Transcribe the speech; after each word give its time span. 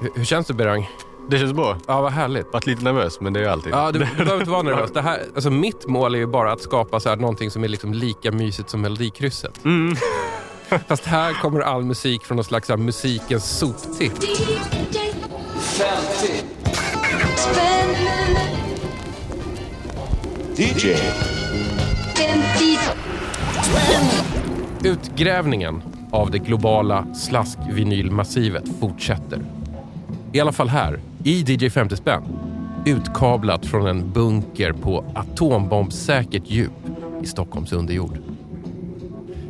Hur, 0.00 0.10
hur 0.14 0.24
känns 0.24 0.46
det 0.46 0.54
Berang? 0.54 0.90
Det 1.28 1.38
känns 1.38 1.52
bra. 1.52 1.76
Ja, 1.86 2.00
vad 2.00 2.12
härligt. 2.12 2.52
Varit 2.52 2.66
lite 2.66 2.84
nervös, 2.84 3.20
men 3.20 3.32
det 3.32 3.40
är 3.40 3.44
jag 3.44 3.52
alltid. 3.52 3.72
Ja, 3.72 3.92
du, 3.92 3.98
du 3.98 4.04
behöver 4.16 4.40
inte 4.40 4.50
vara 4.50 4.62
nervös. 4.62 4.90
Det 4.92 5.02
här, 5.02 5.22
alltså 5.34 5.50
mitt 5.50 5.86
mål 5.86 6.14
är 6.14 6.18
ju 6.18 6.26
bara 6.26 6.52
att 6.52 6.60
skapa 6.60 7.00
så 7.00 7.08
här 7.08 7.16
någonting 7.16 7.50
som 7.50 7.64
är 7.64 7.68
liksom 7.68 7.94
lika 7.94 8.32
mysigt 8.32 8.70
som 8.70 8.80
Melodikrysset. 8.80 9.64
Mm. 9.64 9.96
Fast 10.88 11.04
här 11.04 11.32
kommer 11.32 11.60
all 11.60 11.84
musik 11.84 12.24
från 12.24 12.36
någon 12.36 12.44
slags 12.44 12.68
här, 12.68 12.76
musikens 12.76 13.58
soptipp. 13.58 14.12
DJ. 20.56 20.94
Utgrävningen 24.84 25.82
av 26.12 26.30
det 26.30 26.38
globala 26.38 27.14
slaskvinylmassivet 27.14 28.64
fortsätter. 28.80 29.55
I 30.32 30.40
alla 30.40 30.52
fall 30.52 30.68
här, 30.68 30.98
i 31.24 31.42
DJ 31.42 31.70
50 31.70 31.96
spänn. 31.96 32.22
Utkablat 32.86 33.66
från 33.66 33.86
en 33.86 34.12
bunker 34.12 34.72
på 34.72 35.04
atombombsäkert 35.14 36.42
djup 36.46 36.72
i 37.22 37.26
Stockholms 37.26 37.72
underjord. 37.72 38.18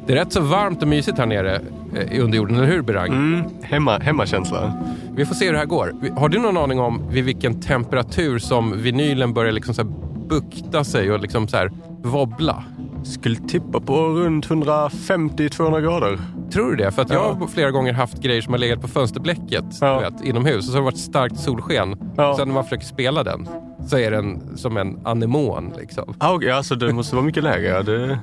Det 0.07 0.13
är 0.13 0.17
rätt 0.17 0.33
så 0.33 0.41
varmt 0.41 0.83
och 0.83 0.89
mysigt 0.89 1.19
här 1.19 1.27
nere 1.27 1.61
eh, 1.97 2.13
i 2.13 2.21
underjorden, 2.21 2.57
eller 2.57 2.67
hur 2.67 2.83
Berang? 2.83 3.13
Mm. 3.13 3.45
Hemma, 3.63 3.99
hemmakänsla. 3.99 4.85
Vi 5.17 5.27
får 5.27 5.35
se 5.35 5.47
hur 5.47 5.53
det 5.53 5.59
här 5.59 5.67
går. 5.67 5.93
Har 6.17 6.29
du 6.29 6.39
någon 6.39 6.57
aning 6.57 6.81
om 6.81 7.03
vid 7.11 7.25
vilken 7.25 7.61
temperatur 7.61 8.39
som 8.39 8.83
vinylen 8.83 9.35
börjar 9.35 9.53
liksom 9.53 9.75
så 9.75 9.85
bukta 10.29 10.85
sig 10.85 11.13
och 11.13 11.21
liksom 11.21 11.49
så 11.49 11.57
här 11.57 11.71
wobbla? 12.03 12.65
Skulle 13.05 13.37
tippa 13.37 13.81
på 13.81 13.95
runt 14.09 14.47
150-200 14.49 15.81
grader. 15.81 16.19
Tror 16.53 16.71
du 16.71 16.77
det? 16.77 16.91
För 16.91 17.03
att 17.03 17.11
jag 17.11 17.25
Ja. 17.25 17.33
har 17.41 17.47
flera 17.47 17.71
gånger 17.71 17.93
haft 17.93 18.19
grejer 18.23 18.43
som 18.43 18.53
har 18.53 18.59
legat 18.59 18.81
på 18.81 18.89
fönsterblecket 18.89 19.65
Ja. 19.81 19.95
du 19.99 20.11
vet, 20.11 20.25
inomhus 20.25 20.57
och 20.57 20.65
så 20.65 20.73
har 20.73 20.79
det 20.79 20.85
varit 20.85 20.99
starkt 20.99 21.39
solsken. 21.39 21.97
Ja. 22.17 22.37
Sen 22.39 22.49
när 22.49 22.55
man 22.55 22.65
försöker 22.65 22.87
spela 22.87 23.23
den 23.25 23.49
så 23.89 23.99
är 23.99 24.11
den 24.11 24.57
som 24.57 24.77
en 24.77 25.07
anemon. 25.07 25.73
Liksom. 25.79 26.15
Ah, 26.19 26.35
okay, 26.35 26.51
alltså 26.51 26.75
det 26.75 26.93
måste 26.93 27.17
vara 27.17 27.27
mycket 27.27 27.43
lägre. 27.45 27.69
ja. 27.69 27.83
Det... 27.83 28.19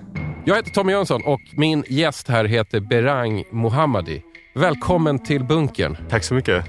Jag 0.46 0.56
heter 0.56 0.72
Tommy 0.72 0.92
Jönsson 0.92 1.22
och 1.26 1.40
min 1.58 1.84
gäst 1.90 2.28
här 2.30 2.46
heter 2.46 2.80
Berang 2.80 3.44
Mohammadi. 3.52 4.22
Välkommen 4.56 5.20
till 5.20 5.44
bunkern. 5.44 5.98
Tack 6.10 6.24
så 6.24 6.34
mycket. 6.34 6.66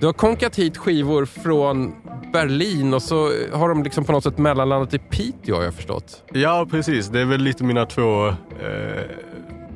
Du 0.00 0.06
har 0.06 0.12
konkat 0.12 0.56
hit 0.58 0.76
skivor 0.76 1.24
från 1.24 1.92
Berlin 2.32 2.94
och 2.94 3.02
så 3.02 3.32
har 3.52 3.68
de 3.68 3.82
liksom 3.82 4.04
på 4.04 4.12
något 4.12 4.24
sätt 4.24 4.38
mellanlandat 4.38 4.94
i 4.94 4.98
Piteå 4.98 5.56
har 5.56 5.62
jag 5.62 5.74
förstått. 5.74 6.22
Ja, 6.32 6.66
precis. 6.70 7.08
Det 7.08 7.20
är 7.20 7.24
väl 7.24 7.40
lite 7.40 7.64
mina 7.64 7.86
två 7.86 8.28
eh, 8.28 8.34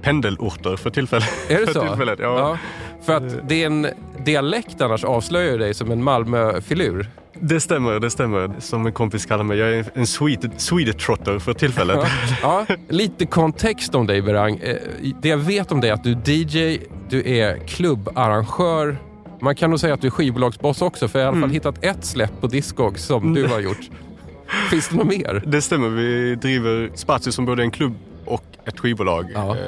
pendelorter 0.03 0.77
för 0.77 0.91
tillfället. 0.91 1.29
Är 1.49 1.61
det 1.61 1.67
för 1.67 1.73
så? 1.73 1.81
Tillfället, 1.81 2.19
ja. 2.23 2.59
För 3.03 3.13
att 3.17 3.49
det 3.49 3.63
är 3.63 3.67
en 3.67 3.87
dialekt 4.25 4.81
annars 4.81 5.05
avslöjar 5.05 5.59
dig 5.59 5.75
som 5.75 5.91
en 5.91 6.03
Malmö-filur. 6.05 7.11
Det 7.41 7.61
stämmer, 7.61 8.01
det 8.01 8.11
stämmer. 8.11 8.51
Som 8.59 8.87
en 8.87 8.93
kompis 8.93 9.27
kallar 9.27 9.45
mig. 9.45 9.59
Jag 9.59 9.69
är 9.75 9.85
en 9.95 10.07
Swede, 10.07 10.51
Swede-trotter 10.57 11.39
för 11.39 11.53
tillfället. 11.55 11.99
Ja. 12.43 12.67
ja, 12.69 12.77
lite 12.89 13.27
kontext 13.27 13.95
om 13.95 14.07
dig 14.07 14.23
Berang. 14.23 14.57
Eh, 14.57 14.77
Det 15.23 15.29
jag 15.29 15.37
vet 15.39 15.73
om 15.73 15.81
dig 15.81 15.91
är 15.91 15.95
att 15.95 16.05
du 16.05 16.13
är 16.13 16.29
DJ, 16.29 16.81
du 17.09 17.37
är 17.39 17.59
klubbarrangör. 17.67 18.97
Man 19.43 19.55
kan 19.55 19.71
nog 19.71 19.81
säga 19.81 19.95
att 19.95 20.01
du 20.01 20.07
är 20.07 20.11
skivbolagsboss 20.11 20.83
också 20.83 21.09
för 21.09 21.19
jag 21.19 21.27
har 21.27 21.33
i 21.33 21.37
alla 21.37 21.41
fall 21.41 21.51
Mm. 21.51 21.55
hittat 21.55 21.85
ett 21.85 22.05
släpp 22.05 22.41
på 22.41 22.47
Discogs 22.47 23.05
som 23.05 23.35
du 23.35 23.47
har 23.47 23.61
gjort. 23.61 23.91
Finns 24.71 24.89
det 24.89 24.97
något 24.97 25.07
mer? 25.07 25.43
Det 25.47 25.63
stämmer. 25.63 25.89
Vi 25.89 26.35
driver 26.35 26.91
Spazio 26.95 27.31
som 27.33 27.45
både 27.45 27.63
en 27.63 27.71
klubb 27.71 27.95
och 28.25 28.45
ett 28.65 28.81
skivbolag. 28.81 29.31
Ja. 29.35 29.57
Eh, 29.57 29.63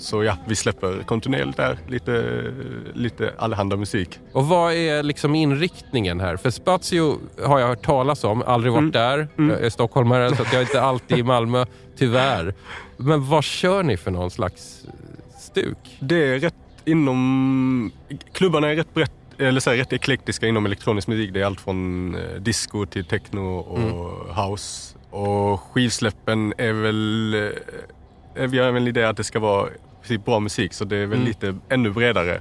Så 0.00 0.24
ja, 0.24 0.36
vi 0.48 0.56
släpper 0.56 1.02
kontinuerligt 1.06 1.56
där. 1.56 1.78
Lite, 1.88 2.44
lite 2.94 3.32
allehanda 3.38 3.76
musik. 3.76 4.18
Och 4.32 4.46
vad 4.48 4.72
är 4.72 5.02
liksom 5.02 5.34
inriktningen 5.34 6.20
här? 6.20 6.36
För 6.36 6.50
Spazio 6.50 7.18
har 7.44 7.58
jag 7.58 7.68
hört 7.68 7.82
talas 7.84 8.24
om, 8.24 8.42
aldrig 8.46 8.72
varit 8.72 8.92
där. 8.92 9.28
Jag 9.36 9.50
är 9.64 9.70
stockholmare 9.70 10.36
så 10.36 10.42
jag 10.42 10.54
är 10.54 10.60
inte 10.60 10.82
alltid 10.82 11.18
i 11.18 11.22
Malmö, 11.22 11.64
tyvärr. 11.98 12.54
Men 12.96 13.28
vad 13.28 13.44
kör 13.44 13.82
ni 13.82 13.96
för 13.96 14.10
någon 14.10 14.30
slags 14.30 14.82
stuk? 15.38 15.78
Det 16.00 16.34
är 16.34 16.38
rätt 16.38 16.54
inom... 16.88 17.92
Klubbarna 18.32 18.68
är 18.68 18.76
rätt 18.76 18.94
brett 18.94 19.12
eller 19.38 19.60
så 19.60 19.70
här, 19.70 19.76
rätt 19.76 19.92
eklektiska 19.92 20.46
inom 20.46 20.66
elektronisk 20.66 21.08
musik. 21.08 21.30
Det 21.34 21.40
är 21.40 21.44
allt 21.44 21.60
från 21.60 22.14
eh, 22.14 22.20
disco 22.40 22.86
till 22.86 23.04
techno 23.04 23.58
och 23.58 24.36
house. 24.50 24.98
Och 25.10 25.60
skivsläppen 25.60 26.54
är 26.58 26.72
väl... 26.72 27.34
Eh, 28.36 28.46
vi 28.48 28.58
har 28.58 28.66
även 28.66 28.82
en 28.82 28.88
idé 28.88 29.04
att 29.04 29.16
det 29.16 29.24
ska 29.24 29.38
vara 29.40 29.68
bra 30.24 30.40
musik 30.40 30.72
så 30.72 30.84
det 30.84 30.96
är 30.96 31.06
väl 31.06 31.20
lite 31.20 31.56
ännu 31.68 31.90
bredare. 31.90 32.34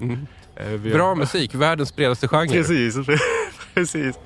Eh, 0.56 0.68
vi 0.68 0.90
har- 0.90 0.98
Bra 0.98 1.16
musik, 1.16 1.56
världens 1.56 1.96
bredaste 1.96 2.28
genre. 2.28 2.48
Precis, 2.54 2.96
precis. 3.74 4.20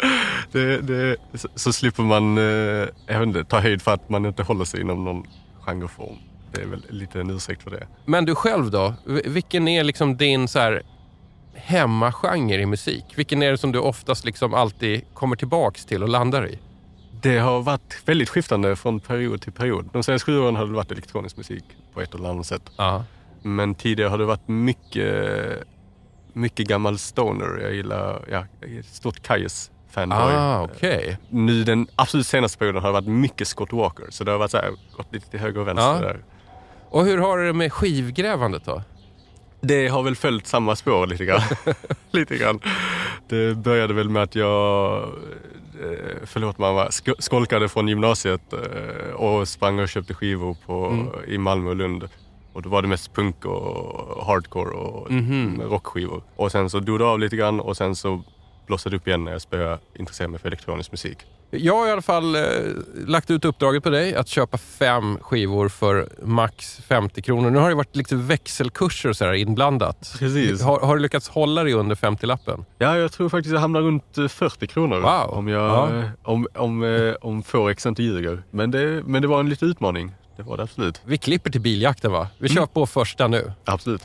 Det, 0.52 0.78
det, 0.82 1.18
så, 1.34 1.48
så 1.56 1.74
slipper 1.74 2.03
man 2.03 2.38
eh, 2.38 2.44
jag 3.08 3.20
vet 3.20 3.28
inte, 3.28 3.44
ta 3.44 3.59
höjd 3.59 3.82
för 3.82 3.94
att 3.94 4.09
man 4.09 4.26
inte 4.26 4.44
håller 4.44 4.66
sig 4.66 4.82
inom 4.82 5.03
någon 5.06 5.24
genreform. 5.62 6.16
Det 6.52 6.62
är 6.62 6.66
väl 6.66 6.86
lite 6.90 7.20
en 7.22 7.30
ursäkt 7.30 7.64
för 7.64 7.72
det. 7.72 7.88
Men 8.06 8.26
du 8.26 8.36
själv 8.36 8.72
då? 8.72 8.94
Vilken 9.26 9.68
är 9.68 9.84
liksom 9.84 10.18
din 10.18 10.48
så 10.48 10.60
här 10.60 10.82
hemmagenre 11.54 12.62
i 12.62 12.66
musik? 12.66 13.06
Vilken 13.16 13.44
är 13.44 13.52
det 13.52 13.58
som 13.58 13.72
du 13.72 13.80
oftast 13.80 14.26
liksom 14.26 14.54
alltid 14.54 15.02
kommer 15.14 15.36
tillbaks 15.36 15.86
till 15.86 16.04
och 16.04 16.10
landar 16.10 16.48
i? 16.48 16.60
Det 17.22 17.38
har 17.38 17.62
varit 17.62 18.02
väldigt 18.06 18.30
skiftande 18.30 18.76
från 18.76 19.00
period 19.00 19.42
till 19.42 19.52
period. 19.52 19.90
De 19.94 20.04
senaste 20.04 20.26
sju 20.26 20.40
åren 20.40 20.56
har 20.56 20.66
det 20.66 20.72
varit 20.74 20.92
elektronisk 20.92 21.38
musik 21.38 21.64
på 21.94 22.02
ett 22.02 22.16
eller 22.16 22.30
annat 22.30 22.46
sätt. 22.46 22.72
Ja. 22.78 23.04
Men 23.42 23.76
tidigare 23.76 24.10
har 24.10 24.18
det 24.18 24.26
varit 24.26 24.48
mycket, 24.48 25.64
mycket 26.34 26.68
gammal 26.68 26.98
stoner. 27.00 27.60
Jag 27.62 27.74
gillar, 27.74 28.26
ja, 28.32 28.46
jag 28.62 28.70
är 28.72 28.82
stort 28.82 29.24
Kaius 29.24 29.72
fanboy. 29.90 30.18
Ah, 30.20 30.62
okej. 30.64 31.18
Nu 31.30 31.64
den 31.64 31.88
absolut 31.96 32.28
senaste 32.28 32.58
perioden 32.58 32.82
har 32.82 32.90
det 32.90 32.94
varit 32.94 33.08
mycket 33.08 33.48
Scott 33.48 33.74
Walker. 33.74 34.06
Så 34.10 34.24
det 34.24 34.32
har 34.32 34.38
varit 34.38 34.52
så 34.52 34.58
här, 34.58 34.72
gått 34.98 35.14
lite 35.14 35.30
till 35.30 35.40
höger 35.40 35.62
och 35.62 35.68
vänster 35.68 35.94
Ja. 35.94 36.00
där. 36.02 36.24
Och 36.91 37.06
hur 37.06 37.18
har 37.18 37.38
du 37.38 37.46
det 37.47 37.53
med 37.53 37.74
skivgrävandet 37.74 38.66
då? 38.66 38.81
Det 39.62 39.88
har 39.88 40.03
väl 40.03 40.16
följt 40.16 40.47
samma 40.47 40.75
spår 40.75 41.07
lite 41.07 41.25
grann. 41.25 41.41
lite 42.12 42.38
grann. 42.38 42.59
Det 43.29 43.56
började 43.57 43.94
väl 43.94 44.09
med 44.09 44.24
att 44.24 44.35
jag, 44.35 44.97
eh, 45.03 46.18
förlåt 46.24 46.57
mamma, 46.57 46.85
sk- 46.88 47.16
skolkade 47.19 47.69
från 47.69 47.88
gymnasiet 47.88 48.53
eh, 48.53 49.13
och 49.16 49.47
sprang 49.47 49.79
och 49.79 49.90
köpte 49.90 50.13
skivor 50.13 50.57
på, 50.66 51.06
i 51.28 51.38
Malmö 51.38 51.69
och 51.69 51.75
Lund. 51.75 52.09
Och 52.53 52.62
då 52.62 52.69
var 52.69 52.81
det 52.81 52.88
mest 52.88 53.13
punk 53.13 53.46
och 53.46 54.25
hardcore 54.25 54.69
och 54.69 55.08
rockskivor. 55.72 56.23
Och 56.35 56.52
sen 56.52 56.69
så 56.69 56.79
dog 56.79 57.00
det 57.00 57.06
av 57.06 57.19
lite 57.19 57.35
grann 57.35 57.59
och 57.59 57.78
sen 57.78 57.96
så 57.96 58.23
blossade 58.68 58.96
upp 58.96 59.08
igen 59.08 59.24
när 59.24 59.32
jag 59.32 59.42
började 59.50 59.80
intressera 60.00 60.28
mig 60.28 60.40
för 60.40 60.48
elektronisk 60.48 60.92
musik. 60.92 61.18
Jag 61.54 61.76
har 61.78 61.88
i 61.88 61.92
alla 61.92 62.02
fall 62.02 62.36
eh, 62.36 62.42
lagt 63.08 63.30
ut 63.32 63.46
uppdraget 63.46 63.84
på 63.84 63.90
dig 63.90 64.16
att 64.16 64.28
köpa 64.28 64.58
fem 64.58 65.18
skivor 65.22 65.70
för 65.70 66.10
max 66.24 66.78
50 66.88 67.22
kronor. 67.22 67.50
Nu 67.50 67.60
har 67.60 67.70
det 67.70 67.76
varit 67.76 67.96
lite 67.96 68.16
växelkurser 68.16 69.10
och 69.10 69.18
så 69.18 69.34
inblandat. 69.34 70.16
Precis. 70.20 70.62
Har, 70.62 70.80
har 70.80 70.96
du 70.96 71.02
lyckats 71.02 71.30
hålla 71.30 71.64
dig 71.64 71.74
under 71.74 71.96
50-lappen? 71.96 72.66
Ja, 72.78 72.98
jag 72.98 73.12
tror 73.12 73.30
faktiskt 73.30 73.54
jag 73.54 73.60
hamnar 73.60 73.82
runt 73.82 74.18
eh, 74.18 74.28
40 74.28 74.68
kronor. 74.68 75.00
Wow. 75.02 75.38
Om, 75.38 75.48
jag, 75.48 75.62
Ja. 75.62 75.98
eh, 76.00 76.06
om, 76.24 76.48
om, 76.56 76.84
eh, 76.84 77.14
om 77.22 77.44
Forex 77.44 77.86
inte 77.86 78.04
ljuger. 78.04 78.44
Men 78.52 78.72
det, 78.72 79.04
men 79.06 79.22
det 79.22 79.28
var 79.28 79.40
en 79.40 79.50
liten 79.50 79.70
utmaning. 79.70 80.12
Det 80.38 80.44
var 80.44 80.58
det 80.58 80.64
absolut. 80.64 81.02
Vi 81.06 81.18
klipper 81.18 81.50
till 81.52 81.62
biljakten 81.62 82.12
va? 82.12 82.28
Vi 82.38 82.50
kör 82.50 82.66
på 82.66 82.86
första 82.88 83.28
nu. 83.28 83.52
Absolut. 83.66 84.02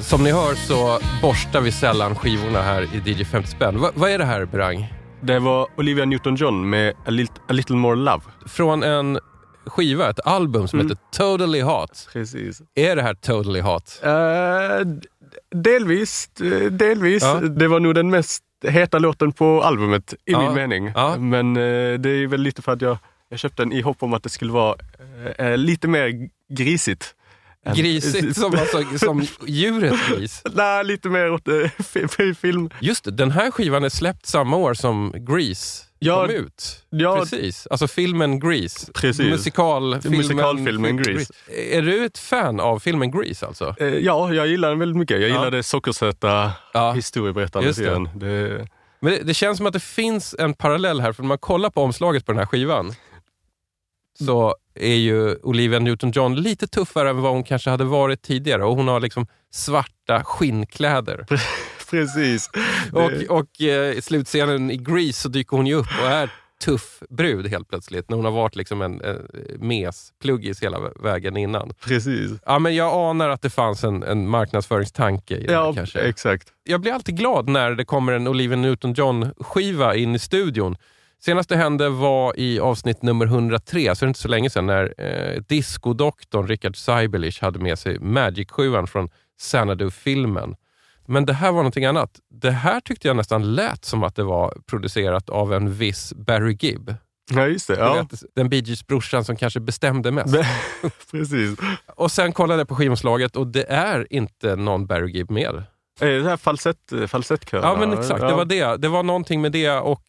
Som 0.00 0.24
ni 0.24 0.32
hör 0.32 0.54
så 0.54 0.98
borstar 1.22 1.60
vi 1.60 1.72
sällan 1.72 2.14
skivorna 2.14 2.62
här 2.62 2.82
i 2.82 3.10
DJ 3.12 3.24
50 3.24 3.48
spänn. 3.50 3.78
Va, 3.80 3.90
vad 3.94 4.10
är 4.10 4.18
det 4.18 4.24
här, 4.24 4.44
Berang? 4.44 4.92
Det 5.20 5.38
var 5.38 5.68
Olivia 5.76 6.04
Newton-John 6.04 6.64
med 6.64 6.94
A 7.06 7.10
Little, 7.10 7.42
A 7.48 7.52
Little 7.52 7.76
More 7.76 7.96
Love. 7.96 8.22
Från 8.46 8.82
en 8.82 9.18
skiva, 9.66 10.10
ett 10.10 10.20
album 10.26 10.68
som 10.68 10.80
Mm. 10.80 10.90
heter 10.90 11.02
Totally 11.18 11.60
Hot. 11.60 12.08
Precis. 12.12 12.62
Är 12.74 12.96
det 12.96 13.02
här 13.02 13.14
Totally 13.14 13.60
Hot? 13.60 14.00
D- 14.84 15.08
delvis. 15.54 16.28
eh, 16.40 16.70
delvis. 16.70 17.22
Ja. 17.22 17.34
Det 17.40 17.68
var 17.68 17.80
nog 17.80 17.94
den 17.94 18.10
mest 18.10 18.42
heta 18.64 18.98
låten 18.98 19.32
på 19.32 19.62
albumet 19.62 20.12
i 20.12 20.32
Ja. 20.32 20.40
min 20.42 20.54
mening. 20.54 20.92
Ja. 20.94 21.16
Men 21.18 21.56
eh, 21.56 21.98
det 21.98 22.10
är 22.10 22.26
väl 22.26 22.40
lite 22.40 22.62
för 22.62 22.72
att 22.72 22.80
jag, 22.82 22.98
jag 23.28 23.38
köpte 23.38 23.62
den 23.62 23.72
i 23.72 23.80
hopp 23.80 24.02
om 24.02 24.14
att 24.14 24.22
det 24.22 24.28
skulle 24.28 24.52
vara 24.52 24.74
eh, 25.38 25.56
lite 25.56 25.88
mer 25.88 26.28
grisigt. 26.56 27.14
Grisigt 27.74 28.36
som, 28.36 28.54
alltså, 28.54 28.98
som 28.98 29.26
djuret 29.46 29.94
gris. 30.10 30.42
Nej, 30.54 30.84
lite 30.84 31.08
mer 31.08 31.30
åt 31.32 31.48
eh, 31.48 31.54
fi- 31.84 32.08
fi- 32.08 32.34
film. 32.34 32.70
Just 32.80 33.04
det, 33.04 33.10
den 33.10 33.30
här 33.30 33.50
skivan 33.50 33.84
är 33.84 33.88
släppt 33.88 34.26
samma 34.26 34.56
år 34.56 34.74
som 34.74 35.12
Grease 35.16 35.82
Ja, 35.98 36.26
kom 36.26 36.34
ut. 36.36 36.84
ja. 36.90 37.18
Precis, 37.20 37.66
alltså 37.66 37.88
filmen 37.88 38.40
Grease. 38.40 38.92
Precis. 38.92 39.26
Musikalfilmen, 39.30 40.18
Musikalfilmen 40.18 40.96
Grease. 40.96 41.32
Är 41.70 41.82
du 41.82 42.04
ett 42.04 42.18
fan 42.18 42.60
av 42.60 42.78
filmen 42.78 43.10
Grease 43.10 43.46
alltså? 43.46 43.74
Eh, 43.78 43.86
ja, 43.86 44.32
jag 44.34 44.46
gillar 44.46 44.68
den 44.68 44.78
väldigt 44.78 44.96
mycket. 44.98 45.20
Jag 45.20 45.30
Ja. 45.30 45.34
gillar 45.34 45.50
det 45.50 45.62
sockersöta 45.62 46.52
Ja. 46.72 46.92
historieberättande 46.92 47.66
Just 47.68 47.78
det. 47.78 47.84
serien. 47.84 48.08
Det, 48.14 48.66
Men 49.00 49.12
det, 49.12 49.22
det 49.22 49.34
känns 49.34 49.56
som 49.56 49.66
att 49.66 49.72
det 49.72 49.80
finns 49.82 50.34
en 50.38 50.54
parallell 50.54 51.00
här, 51.00 51.12
för 51.12 51.22
när 51.22 51.28
man 51.28 51.38
kollar 51.38 51.70
på 51.70 51.82
omslaget 51.82 52.26
på 52.26 52.32
den 52.32 52.38
här 52.38 52.46
skivan 52.46 52.92
så 54.24 54.54
är 54.76 54.94
ju 54.96 55.36
Olivia 55.42 55.78
Newton-John 55.78 56.34
lite 56.36 56.66
tuffare 56.66 57.10
än 57.10 57.20
vad 57.22 57.32
hon 57.32 57.44
kanske 57.44 57.70
hade 57.70 57.84
varit 57.84 58.22
tidigare 58.22 58.64
och 58.64 58.76
hon 58.76 58.88
har 58.88 59.00
liksom 59.00 59.26
svarta 59.50 60.24
skinnkläder. 60.24 61.26
precis. 61.90 62.50
Och, 62.92 63.36
och 63.38 63.60
eh, 63.60 63.92
i 63.92 64.00
slutscenen 64.02 64.70
i 64.70 64.76
Grease 64.76 65.12
så 65.20 65.28
dyker 65.28 65.56
hon 65.56 65.66
ju 65.66 65.74
upp 65.74 65.86
och 66.02 66.08
är 66.08 66.30
tuff 66.64 67.02
brud 67.08 67.46
helt 67.46 67.68
plötsligt 67.68 68.10
när 68.10 68.16
hon 68.16 68.24
har 68.24 68.32
varit 68.32 68.56
liksom 68.56 68.82
en, 68.82 69.00
en 69.04 69.26
mes, 69.58 70.12
pluggis 70.22 70.62
hela 70.62 70.78
vägen 71.02 71.36
innan. 71.36 71.72
precis. 71.80 72.30
Ja, 72.46 72.58
men 72.58 72.74
jag 72.74 72.94
anar 73.10 73.28
att 73.28 73.42
det 73.42 73.50
fanns 73.50 73.84
en, 73.84 74.02
en 74.02 74.28
marknadsföringstanke 74.28 75.36
i 75.36 75.46
det 75.46 75.52
här 75.54 75.60
Ja, 75.62 75.72
kanske. 75.74 76.00
exakt. 76.00 76.48
jag 76.64 76.80
blir 76.80 76.92
alltid 76.92 77.16
glad 77.16 77.48
när 77.48 77.70
det 77.70 77.84
kommer 77.84 78.12
en 78.12 78.28
Olivia 78.28 78.56
Newton-John-skiva 78.56 79.94
in 79.94 80.14
i 80.14 80.18
studion. 80.18 80.76
Senast 81.26 81.48
det 81.48 81.56
hände 81.56 81.88
var 81.88 82.38
i 82.38 82.60
avsnitt 82.60 83.02
nummer 83.02 83.26
103, 83.26 83.94
så 83.94 84.04
det 84.04 84.06
är 84.06 84.08
inte 84.08 84.20
så 84.20 84.28
länge 84.28 84.50
sedan, 84.50 84.66
när 84.66 84.94
eh, 84.98 85.40
diskodoktorn 85.40 86.46
Richard 86.48 86.76
Seibelich 86.76 87.40
hade 87.42 87.58
med 87.58 87.78
sig 87.78 87.98
Magic-sjuan 87.98 88.86
från 88.86 89.08
Xanadu-filmen. 89.40 90.56
Men 91.06 91.26
det 91.26 91.32
här 91.32 91.52
var 91.52 91.58
någonting 91.58 91.84
annat. 91.84 92.10
Det 92.30 92.50
här 92.50 92.80
tyckte 92.80 93.08
jag 93.08 93.16
nästan 93.16 93.54
lät 93.54 93.84
som 93.84 94.02
att 94.02 94.14
det 94.16 94.22
var 94.22 94.54
producerat 94.66 95.30
av 95.30 95.52
en 95.52 95.72
viss 95.74 96.12
Barry 96.16 96.56
Gibb. 96.60 96.94
Ja, 97.32 97.46
just 97.46 97.68
det. 97.68 97.78
Ja. 97.78 97.94
vet, 97.94 98.22
den 98.34 98.48
Bee 98.48 98.60
Gees-brorsan 98.60 99.24
som 99.24 99.36
kanske 99.36 99.60
bestämde 99.60 100.10
mest. 100.10 100.34
precis. 101.10 101.58
Och 101.96 102.10
sen 102.10 102.32
kollade 102.32 102.60
jag 102.60 102.68
på 102.68 102.74
skivomslaget 102.74 103.36
och 103.36 103.46
det 103.46 103.64
är 103.70 104.06
inte 104.10 104.56
någon 104.56 104.86
Barry 104.86 105.12
Gibb 105.12 105.30
med. 105.30 105.54
Eh, 106.00 106.08
Det 106.08 106.28
här 106.28 106.36
falsett, 106.36 106.92
falsettkör. 107.08 107.62
Ja, 107.62 107.76
men 107.80 107.92
exakt. 107.92 108.22
Ja. 108.22 108.28
Det 108.28 108.34
var 108.34 108.44
det. 108.44 108.76
Det 108.76 108.88
var 108.88 109.02
någonting 109.02 109.40
med 109.40 109.52
det 109.52 109.70
och 109.70 110.02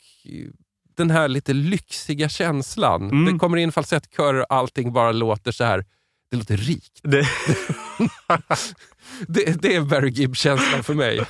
den 0.97 1.11
här 1.11 1.27
lite 1.27 1.53
lyxiga 1.53 2.29
känslan. 2.29 3.01
Mm. 3.11 3.25
Det 3.33 3.39
kommer 3.39 3.57
in 3.57 3.71
falsettkörer 3.71 4.39
och 4.39 4.53
allting 4.57 4.93
bara 4.93 5.11
låter 5.11 5.51
så 5.51 5.63
här. 5.63 5.85
Det 6.31 6.37
låter 6.37 6.57
rikt. 6.57 6.99
Det, 7.03 7.27
Det, 9.27 9.61
det 9.61 9.75
är 9.75 9.81
Barry 9.81 10.09
Gibb-känslan 10.09 10.83
för 10.83 10.93
mig. 10.93 11.21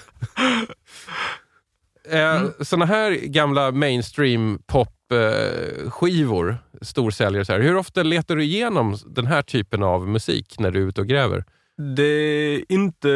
Eh, 2.10 2.44
Såna 2.62 2.86
här 2.86 3.12
gamla 3.12 3.72
mainstream 3.72 4.60
pop-skivor, 4.66 6.58
storsäljare, 6.82 7.46
så 7.46 7.54
här. 7.54 7.60
hur 7.60 7.76
ofta 7.76 8.04
letar 8.04 8.36
du 8.36 8.44
igenom 8.44 8.98
den 9.06 9.28
här 9.28 9.42
typen 9.42 9.84
av 9.84 10.08
musik 10.08 10.60
när 10.60 10.72
du 10.72 10.84
är 10.84 10.88
ute 10.88 11.02
och 11.02 11.08
gräver? 11.08 11.44
Det 11.78 12.04
är 12.04 12.64
inte 12.70 13.10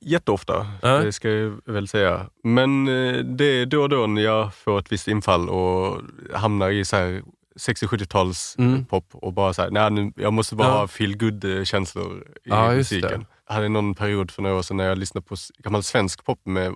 jätteofta, 0.00 0.66
Nej. 0.82 1.04
det 1.04 1.12
ska 1.12 1.28
jag 1.30 1.60
väl 1.64 1.88
säga. 1.88 2.26
Men 2.44 2.88
eh, 2.88 3.16
det 3.24 3.44
är 3.44 3.66
då 3.66 3.82
och 3.82 3.88
då 3.88 4.06
när 4.06 4.22
jag 4.22 4.54
får 4.54 4.78
ett 4.78 4.92
visst 4.92 5.08
infall 5.08 5.48
och 5.48 6.00
hamnar 6.34 6.70
i 6.70 6.84
så 6.84 6.96
här 6.96 7.22
60-70-tals 7.60 8.56
Mm. 8.58 8.84
pop 8.84 9.04
och 9.12 9.32
bara 9.32 9.52
så 9.52 9.62
här, 9.62 9.70
nej, 9.70 9.90
nu, 9.90 10.12
jag 10.16 10.32
måste 10.32 10.54
bara 10.54 10.68
Ja. 10.68 10.74
ha 10.78 10.88
feel 10.88 11.16
good 11.16 11.44
känslor 11.64 12.22
i 12.44 12.48
Ja, 12.48 12.70
musiken. 12.74 13.26
Jag 13.48 13.54
hade 13.54 13.68
någon 13.68 13.94
period 13.94 14.30
för 14.30 14.42
några 14.42 14.56
år 14.56 14.62
sedan 14.62 14.76
när 14.76 14.84
jag 14.84 14.98
lyssnade 14.98 15.26
på 15.26 15.36
gammal 15.58 15.82
svensk 15.82 16.24
pop 16.24 16.40
med 16.44 16.74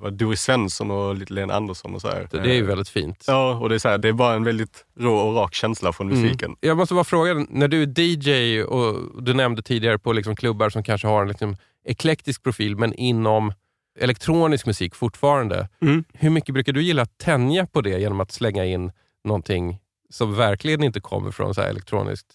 var 0.00 0.10
Doris 0.10 0.40
Svensson 0.42 0.90
och 0.90 1.14
lite 1.14 1.32
Lena 1.32 1.54
Andersson 1.54 1.94
och 1.94 2.00
så 2.00 2.08
här. 2.08 2.28
Det, 2.30 2.40
det 2.40 2.50
är 2.50 2.54
ju 2.54 2.62
väldigt 2.66 2.88
fint. 2.88 3.24
Ja, 3.26 3.54
och 3.54 3.68
det 3.68 3.74
är, 3.74 3.78
så 3.78 3.88
här, 3.88 3.98
det 3.98 4.08
är 4.08 4.12
bara 4.12 4.34
en 4.34 4.44
väldigt 4.44 4.84
rå 4.98 5.14
och 5.14 5.34
rak 5.36 5.54
känsla 5.54 5.92
från 5.92 6.10
Mm. 6.10 6.22
musiken. 6.22 6.56
Jag 6.60 6.76
måste 6.76 6.94
bara 6.94 7.04
fråga, 7.04 7.46
när 7.48 7.68
du 7.68 7.82
är 7.82 8.00
DJ 8.00 8.62
och 8.62 9.22
du 9.22 9.34
nämnde 9.34 9.62
tidigare 9.62 9.98
på 9.98 10.12
liksom 10.12 10.36
klubbar 10.36 10.70
som 10.70 10.82
kanske 10.82 11.08
har 11.08 11.22
en 11.22 11.28
liksom 11.28 11.56
eklektisk 11.84 12.42
profil 12.42 12.76
men 12.76 12.94
inom 12.94 13.52
elektronisk 13.98 14.66
musik 14.66 14.94
fortfarande. 14.94 15.68
Mm. 15.82 16.04
Hur 16.12 16.30
mycket 16.30 16.54
brukar 16.54 16.72
du 16.72 16.82
gilla 16.82 17.02
att 17.02 17.18
tänja 17.18 17.66
på 17.66 17.80
det 17.80 17.98
genom 18.00 18.20
att 18.20 18.32
slänga 18.32 18.64
in 18.64 18.92
någonting 19.24 19.78
som 20.10 20.34
verkligen 20.36 20.82
inte 20.82 21.00
kommer 21.00 21.30
från 21.30 21.54
så 21.54 21.60
här 21.60 21.68
elektroniskt? 21.68 22.26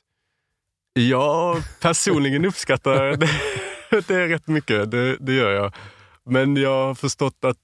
Jag 0.93 1.57
personligen 1.81 2.45
uppskattar 2.45 3.03
det, 3.17 3.29
det 4.07 4.15
är 4.15 4.27
rätt 4.27 4.47
mycket, 4.47 4.91
det, 4.91 5.17
det 5.19 5.33
gör 5.33 5.51
jag. 5.51 5.73
Men 6.25 6.55
jag 6.57 6.87
har 6.87 6.95
förstått 6.95 7.45
att 7.45 7.57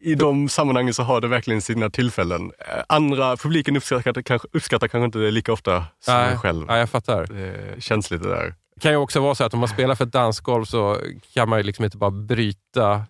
i 0.00 0.14
de 0.14 0.48
sammanhangen 0.48 0.94
så 0.94 1.02
har 1.02 1.20
det 1.20 1.28
verkligen 1.28 1.62
sina 1.62 1.90
tillfällen. 1.90 2.52
Eh, 2.58 2.82
Andra, 2.88 3.36
publiken 3.36 3.76
uppskattar 3.76 4.22
kanske, 4.22 4.48
uppskattar 4.52 4.88
kanske 4.88 5.04
inte 5.04 5.18
det 5.18 5.30
lika 5.30 5.52
ofta 5.52 5.84
som 6.00 6.14
Nej, 6.14 6.30
jag 6.30 6.40
själv. 6.40 6.66
Ja, 6.68 6.78
jag 6.78 6.90
fattar. 6.90 7.26
Det 7.26 7.82
känns 7.82 8.10
lite 8.10 8.28
där. 8.28 8.54
Det 8.74 8.80
kan 8.80 8.90
ju 8.90 8.96
också 8.96 9.20
vara 9.20 9.34
så 9.34 9.44
att 9.44 9.54
om 9.54 9.60
man 9.60 9.68
spelar 9.68 9.94
för 9.94 10.04
ett 10.04 10.12
dansgolv 10.12 10.64
så 10.64 10.98
kan 11.34 11.48
man 11.48 11.58
ju 11.58 11.62
liksom 11.62 11.84
inte 11.84 11.96
bara 11.96 12.10
bryta 12.10 13.04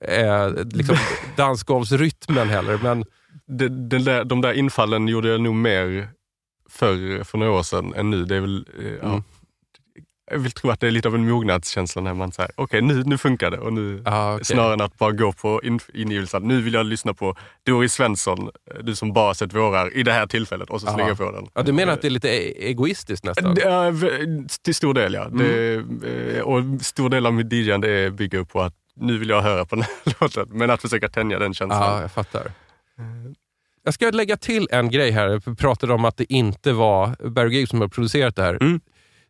eh, 0.00 0.50
liksom 0.72 0.96
dansgolvsrytmen 1.36 2.48
heller. 2.48 2.78
Men 2.82 3.04
Det, 3.46 3.68
den 3.68 4.04
där, 4.04 4.24
de 4.24 4.40
där 4.40 4.52
infallen 4.52 5.08
gjorde 5.08 5.28
jag 5.28 5.40
nog 5.40 5.54
mer 5.54 6.08
förr, 6.70 7.24
för 7.24 7.38
några 7.38 7.52
år 7.52 7.62
sedan, 7.62 7.94
än 7.96 8.10
nu. 8.10 8.24
Det 8.24 8.36
är 8.36 8.40
väl, 8.40 8.66
eh, 8.78 8.92
ja. 9.02 9.22
Jag 10.32 10.38
vill 10.38 10.52
tro 10.52 10.70
att 10.70 10.80
det 10.80 10.86
är 10.86 10.90
lite 10.90 11.08
av 11.08 11.14
en 11.14 11.28
mognadskänsla 11.30 12.02
när 12.02 12.14
man 12.14 12.32
säger 12.32 12.50
okej 12.54 12.82
nu, 12.82 13.02
nu 13.04 13.18
funkar 13.18 13.50
det. 13.50 13.58
Och 13.58 13.72
nu, 13.72 14.02
ah, 14.06 14.34
okej. 14.34 14.44
Snarare 14.44 14.72
än 14.74 14.80
att 14.80 14.98
bara 14.98 15.12
gå 15.12 15.32
på 15.32 15.60
in, 15.64 15.80
ingivelsen. 15.94 16.42
Nu 16.42 16.60
vill 16.60 16.74
jag 16.74 16.86
lyssna 16.86 17.14
på 17.14 17.36
Doris 17.66 17.92
Svensson, 17.92 18.50
du 18.82 18.94
som 18.96 19.12
bara 19.12 19.34
sett 19.34 19.54
vårar, 19.54 19.96
i 19.96 20.02
det 20.02 20.12
här 20.12 20.26
tillfället 20.26 20.70
och 20.70 20.80
så 20.80 20.86
Aha. 20.86 20.96
slänger 20.96 21.10
jag 21.10 21.18
på 21.18 21.30
den. 21.32 21.46
ja, 21.54 21.62
du 21.62 21.72
menar 21.72 21.92
att 21.92 22.02
det 22.02 22.08
är 22.08 22.10
lite 22.10 22.28
e- 22.28 22.68
egoistiskt 22.68 23.24
nästan? 23.24 23.54
V- 23.92 24.08
till 24.62 24.74
stor 24.74 24.94
del 24.94 25.14
ja. 25.14 25.24
Mm. 25.24 25.38
Det, 25.38 26.36
eh, 26.38 26.42
och 26.42 26.62
stor 26.80 27.08
del 27.10 27.26
av 27.26 27.34
mitt 27.34 27.52
DJande 27.52 28.10
bygger 28.10 28.44
på 28.44 28.60
att 28.62 28.74
nu 28.96 29.18
vill 29.18 29.28
jag 29.28 29.42
höra 29.42 29.64
på 29.64 29.76
den 29.76 29.84
här 29.84 30.14
låten. 30.20 30.46
Men 30.50 30.70
att 30.70 30.82
försöka 30.82 31.08
tänja 31.08 31.38
den 31.38 31.54
känslan. 31.54 31.82
Ja, 31.82 32.00
jag 32.00 32.12
fattar. 32.12 32.52
Jag 33.84 33.94
ska 33.94 34.10
lägga 34.10 34.36
till 34.36 34.68
en 34.70 34.90
grej 34.90 35.10
här. 35.10 35.40
Vi 35.46 35.54
pratade 35.56 35.92
om 35.92 36.04
att 36.04 36.16
det 36.16 36.32
inte 36.32 36.72
var 36.72 37.28
Barry 37.28 37.56
Gibb 37.58 37.68
som 37.68 37.80
har 37.80 37.88
producerat 37.88 38.36
det 38.36 38.42
här. 38.42 38.58
Mm. 38.60 38.80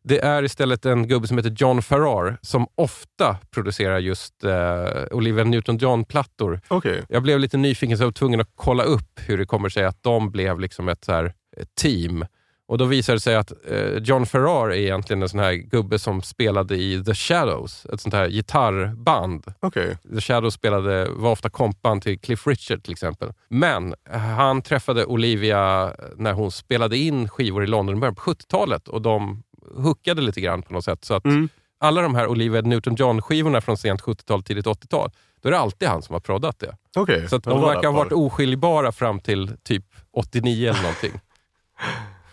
Det 0.04 0.24
är 0.24 0.42
istället 0.42 0.86
en 0.86 1.08
gubbe 1.08 1.28
som 1.28 1.38
heter 1.38 1.54
John 1.56 1.82
Farrar 1.82 2.38
som 2.42 2.66
ofta 2.74 3.36
producerar 3.50 3.98
just 3.98 4.44
eh, 4.44 4.86
Olivia 5.10 5.44
Newton-John-plattor. 5.44 6.60
Okej. 6.68 7.04
Jag 7.08 7.22
blev 7.22 7.38
lite 7.38 7.56
nyfiken 7.56 7.96
så 7.96 8.02
jag 8.02 8.06
var 8.06 8.12
tvungen 8.12 8.40
att 8.40 8.50
kolla 8.54 8.82
upp 8.82 9.20
hur 9.26 9.38
det 9.38 9.46
kommer 9.46 9.68
sig 9.68 9.84
att 9.84 10.02
de 10.02 10.30
blev 10.30 10.60
liksom 10.60 10.88
ett, 10.88 11.04
så 11.04 11.12
här, 11.12 11.32
team. 11.80 12.24
Och 12.68 12.78
Då 12.78 12.84
visade 12.84 13.16
det 13.16 13.20
sig 13.20 13.36
att 13.36 13.52
eh, 13.68 13.96
John 13.98 14.26
Farrar 14.26 14.68
är 14.68 14.76
egentligen 14.76 15.22
en 15.22 15.28
sån 15.28 15.40
här 15.40 15.52
gubbe 15.52 15.98
som 15.98 16.22
spelade 16.22 16.76
i 16.76 17.04
The 17.04 17.14
Shadows, 17.14 17.86
ett 17.92 18.00
sånt 18.00 18.14
här 18.14 18.28
gitarrband. 18.28 19.44
Okej. 19.60 19.98
The 20.14 20.20
Shadows 20.20 20.54
spelade, 20.54 21.08
var 21.10 21.30
ofta 21.30 21.50
kompan 21.50 22.00
till 22.00 22.18
Cliff 22.18 22.46
Richard 22.46 22.82
till 22.82 22.92
exempel. 22.92 23.32
Men 23.48 23.94
han 24.10 24.62
träffade 24.62 25.04
Olivia 25.04 25.94
när 26.16 26.32
hon 26.32 26.50
spelade 26.50 26.96
in 26.96 27.28
skivor 27.28 27.64
i 27.64 27.66
London 27.66 27.96
i 27.96 28.00
början 28.00 28.14
på 28.14 28.22
70-talet 28.22 28.88
och 28.88 29.02
de 29.02 29.42
hookade 29.76 30.22
lite 30.22 30.40
grann 30.40 30.62
på 30.62 30.72
något 30.72 30.84
sätt. 30.84 31.04
Så 31.04 31.14
att 31.14 31.24
Mm. 31.24 31.48
alla 31.80 32.02
de 32.02 32.14
här 32.14 32.26
Olivia 32.26 32.60
Newton-John-skivorna 32.62 33.60
från 33.60 33.76
sent 33.76 34.00
70-tal, 34.02 34.42
tidigt 34.42 34.66
80-tal, 34.66 35.10
då 35.42 35.48
är 35.48 35.52
det 35.52 35.58
alltid 35.58 35.88
han 35.88 36.02
som 36.02 36.12
har 36.12 36.20
proddat 36.20 36.58
det. 36.58 36.76
Okej. 36.96 37.28
Så 37.28 37.36
att 37.36 37.42
de 37.44 37.60
verkar 37.60 37.88
ha 37.88 37.96
varit 37.96 38.12
oskiljbara 38.12 38.92
fram 38.92 39.20
till 39.20 39.56
typ 39.62 39.84
89 40.12 40.68
eller 40.70 40.82
någonting. 40.82 41.12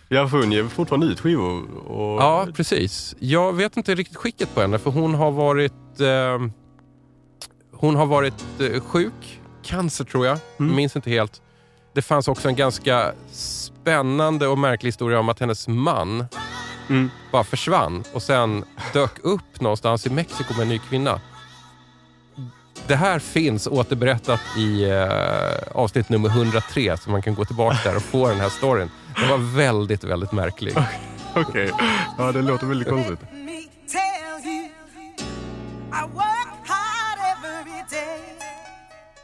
Ja, 0.08 0.28
för 0.28 0.38
hon 0.38 0.52
ger 0.52 0.64
fortfarande 0.64 1.08
ut 1.08 1.20
skivor. 1.20 1.64
Och... 1.88 2.22
Ja, 2.22 2.48
precis. 2.56 3.16
Jag 3.20 3.54
vet 3.54 3.78
inte 3.78 3.96
riktigt 3.96 4.18
skicket 4.18 4.56
på 4.56 4.62
henne 4.62 4.80
för 4.80 4.92
hon 4.92 5.16
har 5.16 5.32
varit 5.32 6.00
eh, 6.00 6.40
Hon 7.72 7.96
har 7.96 8.06
varit 8.06 8.46
eh, 8.60 8.82
sjuk. 8.82 9.40
Cancer 9.64 10.06
tror 10.06 10.26
jag. 10.26 10.38
Mm. 10.60 10.76
Minns 10.76 10.96
inte 10.96 11.10
helt. 11.10 11.42
Det 11.94 12.02
fanns 12.02 12.28
också 12.28 12.48
en 12.48 12.56
ganska 12.56 13.12
spännande 13.32 14.48
och 14.48 14.58
märklig 14.58 14.88
historia 14.88 15.20
om 15.20 15.30
att 15.30 15.40
hennes 15.40 15.68
man 15.68 16.26
Mm. 16.90 17.10
bara 17.32 17.44
försvann 17.44 18.04
och 18.14 18.22
sen 18.22 18.64
dök 18.94 19.20
upp 19.24 19.62
någonstans 19.62 20.06
i 20.06 20.10
Mexiko 20.10 20.54
med 20.54 20.62
en 20.62 20.70
ny 20.70 20.80
kvinna. 20.80 21.20
Det 22.88 22.96
här 22.96 23.20
finns 23.20 23.68
återberättat 23.68 24.42
i 24.58 24.84
eh, 24.90 25.08
avsnitt 25.72 26.10
nummer 26.10 26.30
103 26.30 26.98
så 26.98 27.10
man 27.10 27.22
kan 27.22 27.36
gå 27.36 27.46
tillbaka 27.46 27.78
där 27.84 27.96
och 27.96 28.02
få 28.02 28.28
den 28.28 28.40
här 28.40 28.50
storyn. 28.50 28.90
Den 29.16 29.30
var 29.30 29.56
väldigt, 29.58 30.04
väldigt 30.04 30.32
märklig. 30.32 30.76
Okej, 31.36 31.72
ja 32.18 32.32
det 32.32 32.42
låter 32.42 32.66
väldigt 32.66 32.90
konstigt. 32.90 33.20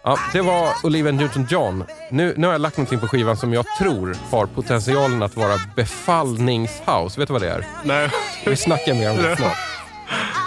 Ja, 0.05 0.17
det 0.33 0.41
var 0.41 0.73
Olivia 0.83 1.11
Newton-John. 1.11 1.83
Nu, 2.11 2.33
nu 2.37 2.47
har 2.47 2.53
jag 2.53 2.61
lagt 2.61 2.77
någonting 2.77 2.99
på 2.99 3.07
skivan 3.07 3.37
som 3.37 3.53
jag 3.53 3.65
tror 3.77 4.17
har 4.31 4.45
potentialen 4.45 5.23
att 5.23 5.35
vara 5.35 5.55
befallningshouse. 5.75 7.19
Vet 7.19 7.27
du 7.27 7.33
vad 7.33 7.41
det 7.41 7.49
är? 7.49 7.67
Nej, 7.83 8.09
Vi 8.45 8.55
snackar 8.55 8.93
mer 8.93 9.09
om 9.09 9.17
det 9.17 9.35
snart. 9.37 9.57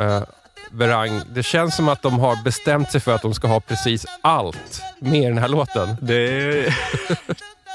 Uh, 0.00 0.22
Berang, 0.70 1.20
det 1.34 1.42
känns 1.42 1.76
som 1.76 1.88
att 1.88 2.02
de 2.02 2.18
har 2.18 2.42
bestämt 2.44 2.92
sig 2.92 3.00
för 3.00 3.14
att 3.14 3.22
de 3.22 3.34
ska 3.34 3.46
ha 3.48 3.60
precis 3.60 4.06
allt 4.22 4.82
med 5.00 5.20
i 5.22 5.24
den 5.24 5.38
här 5.38 5.48
låten. 5.48 5.96
Det 6.00 6.14
är, 6.14 6.76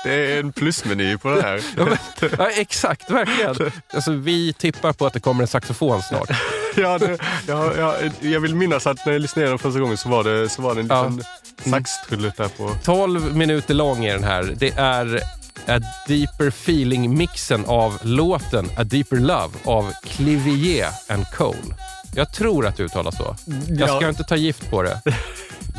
det 0.03 0.33
är 0.33 0.39
en 0.39 0.51
plusmeny 0.51 1.17
på 1.17 1.29
det 1.29 1.41
här. 1.41 1.61
Ja, 1.77 1.85
men, 1.85 1.97
ja, 2.37 2.49
exakt, 2.49 3.09
verkligen. 3.11 3.71
Alltså, 3.93 4.11
vi 4.11 4.53
tippar 4.53 4.93
på 4.93 5.05
att 5.05 5.13
det 5.13 5.19
kommer 5.19 5.41
en 5.43 5.47
saxofon 5.47 6.01
snart. 6.01 6.29
Ja, 6.75 6.97
det, 6.97 7.17
ja, 7.47 7.71
ja, 7.77 7.95
jag 8.19 8.39
vill 8.39 8.55
minnas 8.55 8.87
att 8.87 9.05
när 9.05 9.13
jag 9.13 9.21
lyssnade 9.21 9.43
igenom 9.45 9.59
första 9.59 9.79
gången 9.79 9.97
så 9.97 10.09
var 10.09 10.23
det, 10.23 10.49
så 10.49 10.61
var 10.61 10.75
det 10.75 10.81
en 10.81 10.87
Ja. 10.89 11.09
liten 11.09 11.23
saxtrullet 11.71 12.37
där 12.37 12.47
på... 12.47 12.71
12 12.83 13.35
minuter 13.35 13.73
lång 13.73 14.05
är 14.05 14.13
den 14.13 14.23
här. 14.23 14.53
Det 14.57 14.73
är 14.77 15.21
A 15.67 15.79
Deeper 16.07 16.47
Feeling-mixen 16.47 17.65
av 17.65 17.99
låten 18.01 18.69
A 18.77 18.83
Deeper 18.83 19.15
Love 19.17 19.49
av 19.63 19.93
Clivier 20.03 20.89
and 21.07 21.25
Cole. 21.31 21.57
Jag 22.17 22.33
tror 22.33 22.65
att 22.65 22.77
det 22.77 22.83
uttalas 22.83 23.17
så. 23.17 23.35
Jag 23.67 23.89
ska 23.89 24.01
Ja. 24.01 24.09
inte 24.09 24.23
ta 24.23 24.35
gift 24.35 24.69
på 24.69 24.83
det. 24.83 25.01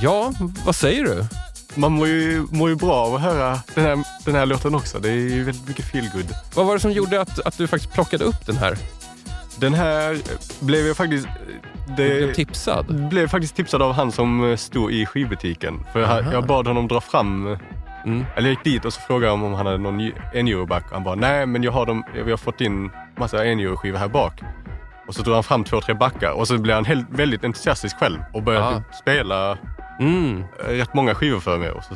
Ja, 0.03 0.33
vad 0.66 0.74
säger 0.74 1.05
du? 1.05 1.24
Man 1.74 1.92
mår 1.92 2.07
ju, 2.09 2.46
mår 2.51 2.68
ju 2.68 2.77
bra 2.77 2.94
av 2.94 3.14
att 3.14 3.20
höra 3.20 3.59
den 3.74 3.85
här, 3.85 4.05
den 4.24 4.35
här 4.35 4.46
låten 4.46 4.74
också. 4.74 4.98
Det 4.98 5.09
är 5.09 5.12
ju 5.14 5.44
väldigt 5.44 5.68
mycket 5.68 5.85
feelgood. 5.85 6.35
Vad 6.55 6.66
var 6.66 6.74
det 6.74 6.81
som 6.81 6.92
gjorde 6.92 7.20
att, 7.20 7.38
att 7.46 7.59
du 7.59 7.66
faktiskt 7.66 7.92
plockade 7.94 8.24
upp 8.24 8.46
den 8.46 8.57
här? 8.57 8.77
Den 9.57 9.74
här 9.74 10.18
blev 10.61 10.87
jag 10.87 10.96
faktiskt... 10.96 11.29
Du 11.88 11.94
blev 11.94 12.29
Det 12.29 12.35
tipsad? 12.35 13.09
blev 13.09 13.29
faktiskt 13.29 13.57
tipsad 13.57 13.83
av 13.83 13.92
han 13.92 14.12
som 14.12 14.57
stod 14.59 14.92
i 14.92 15.07
skivbutiken. 15.07 15.85
För 15.92 16.01
jag, 16.01 16.33
jag 16.33 16.46
bad 16.46 16.66
honom 16.66 16.88
dra 16.88 17.01
fram 17.01 17.57
Mm. 18.05 18.24
Eller 18.37 18.48
jag 18.48 18.51
gick 18.51 18.64
dit 18.64 18.85
och 18.85 18.92
så 18.92 19.01
frågade 19.01 19.27
jag 19.27 19.35
om 19.44 19.55
han 19.55 19.66
hade 19.66 19.79
någon 19.79 20.01
en 20.35 20.48
euroback. 20.48 20.85
Han 20.92 21.05
bara, 21.05 21.14
nej 21.14 21.46
men 21.46 21.62
jag 21.62 21.72
har 21.72 21.87
dem, 21.87 22.05
vi 22.24 22.31
har 22.31 22.37
fått 22.37 22.61
in 22.61 22.90
massa 23.18 23.44
en 23.44 23.61
euro-skivor 23.61 23.98
här 23.98 24.09
bak. 24.09 24.33
Och 25.08 25.14
så 25.14 25.22
drog 25.22 25.34
han 25.34 25.42
fram 25.44 25.64
två, 25.64 25.80
tre 25.80 25.94
backar 25.94 26.30
och 26.30 26.48
så 26.48 26.58
blev 26.58 26.74
han 26.74 26.84
helt, 26.84 27.06
väldigt 27.10 27.44
entusiastisk 27.44 27.96
själv 27.98 28.18
och 28.34 28.42
började 28.42 28.66
Ah. 28.66 28.76
typ 28.78 28.94
spela 28.94 29.58
Mm. 30.00 30.44
eh, 30.66 30.70
rätt 30.72 30.94
många 30.94 31.14
skivor 31.14 31.40
för 31.40 31.58
mig. 31.58 31.70
Och 31.70 31.84
så, 31.84 31.94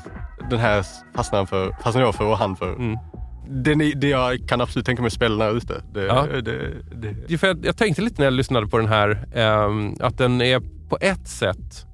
den 0.51 0.59
här 0.59 0.85
fastnade, 1.16 1.38
han 1.40 1.46
för, 1.46 1.70
fastnade 1.83 2.07
jag 2.07 2.14
för 2.14 2.25
och 2.25 2.38
han 2.38 2.57
för. 2.57 2.72
Mm. 2.75 2.98
Är, 3.66 3.94
det 3.96 4.09
jag 4.09 4.48
kan 4.48 4.61
absolut 4.61 4.87
tänka 4.87 5.03
mig 5.03 5.07
att 5.07 5.12
spela 5.12 5.37
när 5.37 5.44
jag 5.44 5.53
är 5.55 5.57
ute. 5.57 5.83
Det, 5.94 6.03
Ja. 6.05 6.27
det, 6.27 6.40
det, 6.94 7.14
Det 7.29 7.38
för 7.38 7.46
jag, 7.46 7.66
jag 7.66 7.77
tänkte 7.77 8.03
lite 8.03 8.16
när 8.18 8.27
jag 8.27 8.33
lyssnade 8.35 8.66
på 8.66 8.79
den 8.79 8.88
här 8.88 9.29
ehm, 9.35 9.94
att 10.01 10.18
den 10.18 10.40
är 10.42 10.61
på 10.88 10.98
ett 11.01 11.29
sätt 11.29 11.87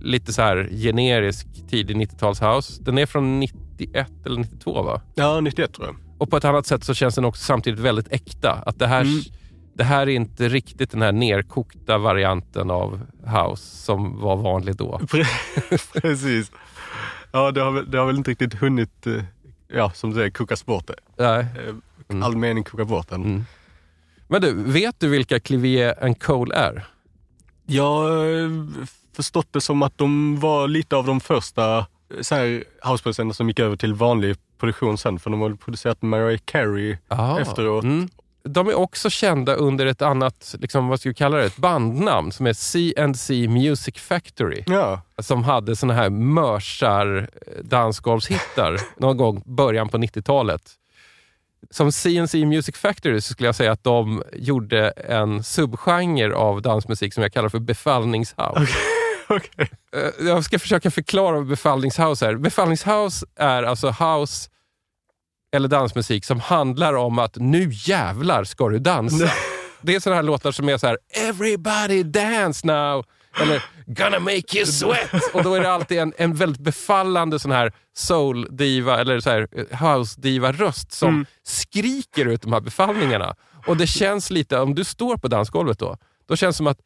lite 0.00 0.32
så 0.32 0.42
här 0.42 0.68
generisk 0.72 1.46
tidig 1.70 1.96
90-tals-house. 1.96 2.82
Den 2.82 2.98
är 2.98 3.06
från 3.06 3.40
91 3.40 4.06
eller 4.26 4.36
92 4.38 4.82
va? 4.82 5.00
ja, 5.14 5.40
91 5.40 5.74
tror 5.74 5.86
jag. 5.86 5.96
Och 6.18 6.30
på 6.30 6.36
ett 6.36 6.44
annat 6.44 6.66
sätt 6.66 6.84
så 6.84 6.94
känns 6.94 7.14
den 7.14 7.24
också 7.24 7.44
samtidigt 7.44 7.80
väldigt 7.80 8.12
äkta. 8.12 8.52
Att 8.66 8.78
det 8.78 8.86
här, 8.86 9.00
Mm. 9.00 9.20
Det 9.76 9.84
här 9.84 10.00
är 10.08 10.10
inte 10.14 10.48
riktigt 10.48 10.90
den 10.90 11.02
här 11.02 11.12
nerkokta 11.12 11.98
varianten 11.98 12.70
av 12.70 13.00
house 13.26 13.62
som 13.76 14.20
var 14.20 14.36
vanlig 14.36 14.76
då. 14.76 14.98
Pre- 15.02 16.00
Precis. 16.00 16.50
Ja, 17.32 17.50
det 17.50 17.60
har, 17.60 17.82
det 17.82 17.98
har 17.98 18.06
väl 18.06 18.16
inte 18.16 18.30
riktigt 18.30 18.54
hunnit, 18.54 19.06
eh, 19.06 19.22
ja 19.68 19.90
som 19.90 20.10
du 20.10 20.16
säger, 20.16 20.30
kokas 20.30 20.66
bort 20.66 20.86
det. 20.86 20.94
Nej. 21.24 21.46
Eh, 22.08 22.24
All 22.24 22.36
mening 22.36 22.64
koka 22.64 22.84
bort 22.84 23.08
den. 23.08 23.24
Mm. 23.24 23.44
Men 24.28 24.42
du, 24.42 24.52
vet 24.54 25.00
du 25.00 25.08
vilka 25.08 25.40
Clivier 25.40 26.04
and 26.04 26.22
Cole 26.22 26.54
är? 26.54 26.86
Jag 27.66 27.84
har 28.02 28.66
förstått 29.16 29.48
det 29.50 29.60
som 29.60 29.82
att 29.82 29.98
de 29.98 30.40
var 30.40 30.68
lite 30.68 30.96
av 30.96 31.06
de 31.06 31.20
första 31.20 31.78
eh, 31.78 31.84
så 32.20 32.34
här, 32.34 32.64
houseproducenterna 32.82 33.34
som 33.34 33.48
gick 33.48 33.58
över 33.58 33.76
till 33.76 33.94
vanlig 33.94 34.36
produktion 34.58 34.98
sen. 34.98 35.18
För 35.18 35.30
de 35.30 35.40
har 35.40 35.50
producerat 35.54 36.02
Mariah 36.02 36.40
Carey 36.44 36.96
Ah. 37.08 37.38
efteråt. 37.38 37.84
Mm. 37.84 38.08
De 38.46 38.68
är 38.68 38.74
också 38.74 39.10
kända 39.10 39.54
under 39.54 39.86
ett 39.86 40.02
annat, 40.02 40.54
liksom, 40.60 40.88
vad 40.88 41.00
ska 41.00 41.08
vi 41.08 41.14
kalla 41.14 41.36
det, 41.36 41.44
ett 41.44 41.56
bandnamn 41.56 42.32
som 42.32 42.46
är 42.46 42.52
C&C 42.52 43.48
Music 43.48 43.94
Factory. 43.98 44.62
Ja, 44.66 45.00
Som 45.18 45.44
hade 45.44 45.76
såna 45.76 45.94
här 45.94 46.10
mörsar 46.10 47.28
eh, 47.46 47.62
dansgolvshittar 47.64 48.80
någon 49.00 49.16
gång 49.16 49.42
början 49.46 49.88
på 49.88 49.98
90-talet. 49.98 50.62
Som 51.70 51.92
C&C 51.92 52.44
Music 52.46 52.76
Factory 52.76 53.20
så 53.20 53.32
skulle 53.32 53.48
jag 53.48 53.54
säga 53.54 53.72
att 53.72 53.84
de 53.84 54.22
gjorde 54.32 54.90
en 54.90 55.42
subgenre 55.42 56.34
av 56.34 56.62
dansmusik 56.62 57.14
som 57.14 57.22
jag 57.22 57.32
kallar 57.32 57.48
för 57.48 57.58
befallningshouse. 57.58 58.72
okej. 59.28 59.70
Eh, 59.96 60.26
Jag 60.26 60.44
ska 60.44 60.58
försöka 60.58 60.90
förklara 60.90 61.36
vad 61.36 61.46
befallningshouse 61.46 62.26
är. 62.26 62.34
Befallningshouse 62.34 63.26
är 63.36 63.62
alltså 63.62 63.88
house 63.90 64.50
eller 65.56 65.68
dansmusik 65.68 66.24
som 66.24 66.40
handlar 66.40 66.94
om 66.94 67.18
att 67.18 67.36
nu 67.36 67.68
jävlar 67.72 68.44
ska 68.44 68.68
du 68.68 68.78
dansa. 68.78 69.30
Det 69.82 69.94
är 69.94 70.00
sådana 70.00 70.16
här 70.16 70.22
låtar 70.22 70.52
som 70.52 70.68
är 70.68 70.78
så 70.78 70.86
här 70.86 70.98
“Everybody 71.28 72.02
dance 72.02 72.66
now” 72.66 73.04
eller 73.42 73.62
“Gonna 73.86 74.18
make 74.18 74.56
you 74.56 74.66
sweat” 74.66 75.34
och 75.34 75.42
då 75.42 75.54
är 75.54 75.60
det 75.60 75.72
alltid 75.72 75.98
en, 75.98 76.12
en 76.16 76.34
väldigt 76.34 76.60
befallande 76.62 77.38
sån 77.38 77.50
här 77.52 77.72
soul-diva 77.96 79.00
eller 79.00 79.20
så 79.20 79.30
här 79.30 79.48
eh, 79.52 79.82
house-diva-röst 79.82 80.92
som 80.92 81.08
Mm. 81.08 81.26
skriker 81.42 82.26
ut 82.26 82.42
de 82.42 82.52
här 82.52 82.60
befallningarna. 82.60 83.34
Och 83.66 83.76
det 83.76 83.86
känns 83.86 84.30
lite, 84.30 84.58
om 84.60 84.74
du 84.74 84.84
står 84.84 85.16
på 85.16 85.28
dansgolvet 85.28 85.78
då, 85.78 85.96
då 86.28 86.36
känns 86.36 86.54
det 86.54 86.56
som 86.56 86.66
att 86.66 86.78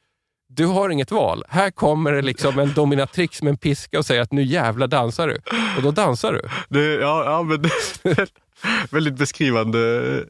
du 0.48 0.66
har 0.66 0.90
inget 0.90 1.10
val. 1.10 1.44
Här 1.48 1.70
kommer 1.70 2.12
det 2.12 2.22
liksom 2.22 2.58
en 2.58 2.72
dominatrix 2.74 3.42
med 3.42 3.50
en 3.50 3.56
piska 3.56 3.98
och 3.98 4.06
säger 4.06 4.22
att 4.22 4.32
nu 4.32 4.42
jävla 4.42 4.86
dansar 4.86 5.28
du. 5.28 5.40
Och 5.76 5.82
då 5.82 5.90
dansar 5.90 6.32
du. 6.32 6.42
Det, 6.68 6.94
ja, 6.94 7.24
ja, 7.24 7.42
men 7.42 7.62
det 7.62 7.70
väldigt 8.90 9.14
beskrivande 9.14 9.80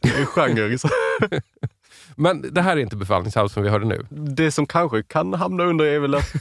eh, 0.03 0.27
genre. 0.27 0.79
Men 2.16 2.55
det 2.55 2.62
här 2.62 2.77
är 2.77 2.81
inte 2.81 2.97
befallningshouse 2.97 3.55
som 3.55 3.62
vi 3.62 3.69
hörde 3.69 3.87
nu. 3.87 4.07
Det 4.11 4.51
som 4.53 4.66
kanske 4.66 5.03
kan 5.03 5.35
hamna 5.35 5.64
under 5.64 5.85
är 5.85 5.99
väl 5.99 6.14
att 6.14 6.33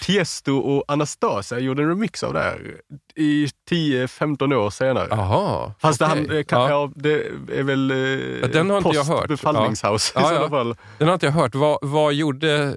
Tiesto 0.00 0.56
och 0.58 0.84
Anastasia 0.88 1.58
gjorde 1.58 1.82
en 1.82 1.88
remix 1.88 2.22
av 2.22 2.32
det 2.32 2.40
här 2.40 2.74
i 3.14 3.48
10-15 3.70 4.54
år 4.54 4.70
senare. 4.70 5.06
Jaha. 5.10 5.72
Fast 5.80 6.02
okej. 6.02 6.26
det, 6.28 6.34
han, 6.34 6.44
kan, 6.44 6.60
ja. 6.60 6.70
ja. 6.70 6.90
det 6.94 7.14
är 7.58 7.62
väl 7.62 7.90
eh, 7.90 8.48
den 8.48 8.70
har 8.70 8.76
inte 8.76 8.90
jag 8.94 9.04
hört. 9.04 9.28
befallningshouse 9.28 10.12
Ja. 10.14 10.20
i 10.20 10.24
Ja, 10.24 10.28
sådana 10.28 10.48
fall. 10.48 10.76
Den 10.98 11.08
har 11.08 11.14
inte 11.14 11.26
jag 11.26 11.32
hört. 11.32 11.54
Vad, 11.54 11.78
vad 11.82 12.14
gjorde 12.14 12.76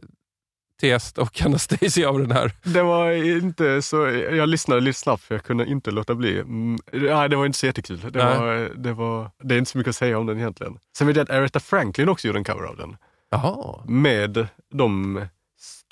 Test 0.80 1.18
och 1.18 1.42
Anastasia 1.42 2.10
av 2.10 2.20
den 2.20 2.32
här? 2.32 2.52
Det 2.63 2.82
var 2.84 3.12
inte 3.12 3.82
så, 3.82 3.98
jag 4.32 4.50
lyssnade 4.50 4.82
lite 4.82 5.00
snabbt 5.00 5.24
för 5.24 5.36
jag 5.36 5.44
kunde 5.44 5.65
inte 5.65 5.92
låta 5.92 6.15
bli. 6.15 6.39
Mm, 6.39 6.78
nej, 6.94 7.30
det 7.30 7.36
var 7.36 7.46
inte 7.46 7.58
så 7.58 7.65
jättekul. 7.65 8.00
Det, 8.12 8.26
Nej. 8.26 8.39
var, 8.39 8.72
det, 8.76 8.94
var, 8.94 9.32
det 9.44 9.56
är 9.56 9.60
inte 9.60 9.72
så 9.72 9.78
mycket 9.78 9.89
att 9.89 9.96
säga 9.96 10.18
om 10.20 10.26
den 10.26 10.38
egentligen. 10.38 10.78
Sen 10.98 11.08
vet 11.08 11.15
jag 11.15 11.24
att 11.24 11.30
Aretha 11.30 11.60
Franklin 11.60 12.10
också 12.10 12.28
gjorde 12.28 12.39
en 12.39 12.44
cover 12.44 12.63
av 12.63 12.78
den. 12.78 12.98
Jaha. 13.32 13.84
Med 13.88 14.48
de 14.74 15.22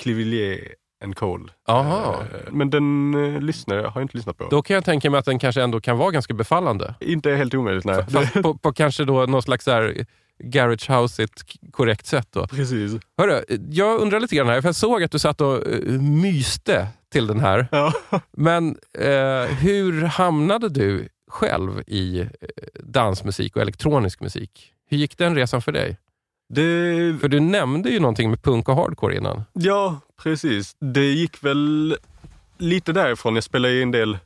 Clivillier 0.02 0.74
and 1.04 1.16
Cole. 1.16 1.44
Jaha. 1.68 2.14
Eh, 2.14 2.52
Men 2.52 2.70
den 2.70 3.14
eh, 3.36 3.42
lyssnade, 3.42 3.82
har 3.82 3.92
jag 3.96 4.02
inte 4.02 4.18
lyssnat 4.18 4.38
på. 4.38 4.48
Då 4.50 4.62
kan 4.62 4.74
jag 4.74 4.86
tänka 4.86 5.10
mig 5.10 5.20
att 5.20 5.26
den 5.26 5.40
kanske 5.40 5.64
ändå 5.64 5.82
kan 5.82 5.98
vara 5.98 6.12
ganska 6.12 6.34
befallande. 6.34 6.96
Inte 7.00 7.32
helt 7.32 7.54
omöjligt, 7.54 7.86
nej. 7.86 8.06
Fast 8.10 8.34
på, 8.34 8.58
på 8.58 8.74
kanske 8.74 9.06
då 9.06 9.26
någon 9.26 9.42
slags 9.42 9.66
så 9.66 9.72
här 9.72 10.06
garage 10.40 10.90
house 10.90 11.28
korrekt 11.72 12.06
sätt. 12.06 12.28
Då. 12.32 12.48
Precis. 12.48 13.02
Hörru, 13.18 13.44
jag 13.70 14.00
undrar 14.00 14.20
lite 14.20 14.36
grann 14.36 14.48
här, 14.48 14.62
för 14.62 14.68
jag 14.68 14.76
såg 14.76 15.04
att 15.04 15.12
du 15.12 15.20
satt 15.20 15.42
och 15.42 15.68
uh, 15.68 16.02
myste 16.02 16.88
till 17.12 17.28
den 17.28 17.40
här. 17.40 17.68
Ja. 17.72 17.94
Men 18.32 18.78
eh, 18.94 19.44
hur 19.44 20.04
hamnade 20.04 20.70
du 20.70 21.10
själv 21.32 21.84
i 21.88 22.20
eh, 22.20 22.28
dansmusik 22.84 23.56
och 23.56 23.62
elektronisk 23.62 24.22
musik? 24.22 24.74
Hur 24.90 24.98
gick 24.98 25.18
den 25.18 25.36
resan 25.36 25.62
för 25.62 25.72
dig? 25.72 25.98
Det, 26.50 26.62
För 27.22 27.28
du 27.28 27.40
nämnde 27.40 27.90
ju 27.90 28.00
någonting 28.00 28.30
med 28.30 28.44
punk 28.44 28.70
och 28.70 28.76
hardcore 28.76 29.16
innan. 29.18 29.44
ja, 29.54 30.00
precis. 30.24 30.76
Det 30.80 31.06
gick 31.06 31.44
väl 31.44 31.98
lite 32.58 32.94
därifrån. 32.94 33.36
Jag 33.36 33.44
spelade 33.44 33.74
i 33.74 33.82
en 33.82 33.92
del 33.92 34.18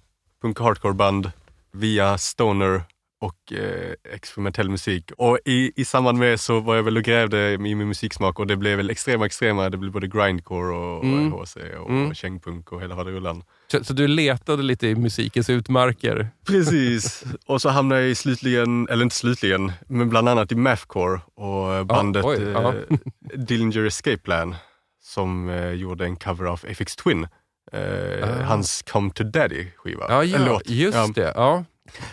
punk 0.41 0.59
och 0.59 0.65
hardcore-band 0.65 1.31
via 1.71 2.17
stoner 2.17 2.83
och 3.21 3.53
eh, 3.53 3.93
experimentell 4.13 4.69
musik. 4.69 5.11
Och 5.17 5.39
i, 5.45 5.71
i 5.81 5.85
samband 5.85 6.17
med 6.17 6.39
så 6.39 6.59
var 6.59 6.75
jag 6.75 6.83
väl 6.83 6.97
och 6.97 7.03
grävde 7.03 7.51
i 7.51 7.57
min 7.57 7.77
musiksmak 7.87 8.39
och 8.39 8.47
det 8.47 8.55
blev 8.57 8.77
väl 8.77 8.89
extrema, 8.89 9.25
extrema. 9.25 9.69
Det 9.69 9.77
blev 9.77 9.91
både 9.91 10.07
grindcore 10.07 10.75
och, 10.75 11.03
Mm. 11.03 11.31
HC 11.31 11.55
och 11.79 11.89
Mm. 11.89 12.13
kängpunk 12.13 12.71
och 12.71 12.81
hela 12.81 12.95
faderullan. 12.95 13.43
Så, 13.71 13.83
så 13.83 13.93
du 13.93 14.07
letade 14.07 14.63
lite 14.63 14.87
i 14.87 14.95
musikens 14.95 15.49
utmarker. 15.49 16.29
Precis. 16.47 17.23
Och 17.45 17.61
så 17.61 17.69
hamnade 17.69 18.01
jag 18.01 18.09
i 18.09 18.15
slutligen, 18.15 18.87
eller 18.89 19.03
inte 19.03 19.15
slutligen, 19.15 19.71
men 19.87 20.09
bland 20.09 20.29
annat 20.29 20.51
i 20.51 20.55
Mathcore 20.55 21.19
och 21.35 21.85
bandet 21.85 22.25
oj, 22.25 22.41
ja. 22.53 22.73
eh, 22.73 22.97
Dillinger 23.37 23.85
Escape 23.85 24.17
Plan 24.17 24.55
som 25.03 25.49
eh, 25.49 25.71
gjorde 25.71 26.05
en 26.05 26.15
cover 26.15 26.45
av 26.45 26.61
FX 26.67 26.95
Twin. 26.95 27.27
Eh, 27.71 27.79
Ah. 28.23 28.43
Hans 28.43 28.81
Come 28.91 29.11
to 29.11 29.23
Daddy-skiva. 29.23 30.05
Ja, 30.09 30.23
En 30.23 30.29
ja 30.29 30.45
låt. 30.45 30.69
just 30.69 30.97
Ja. 30.97 31.09
det. 31.15 31.33
Ja. 31.35 31.63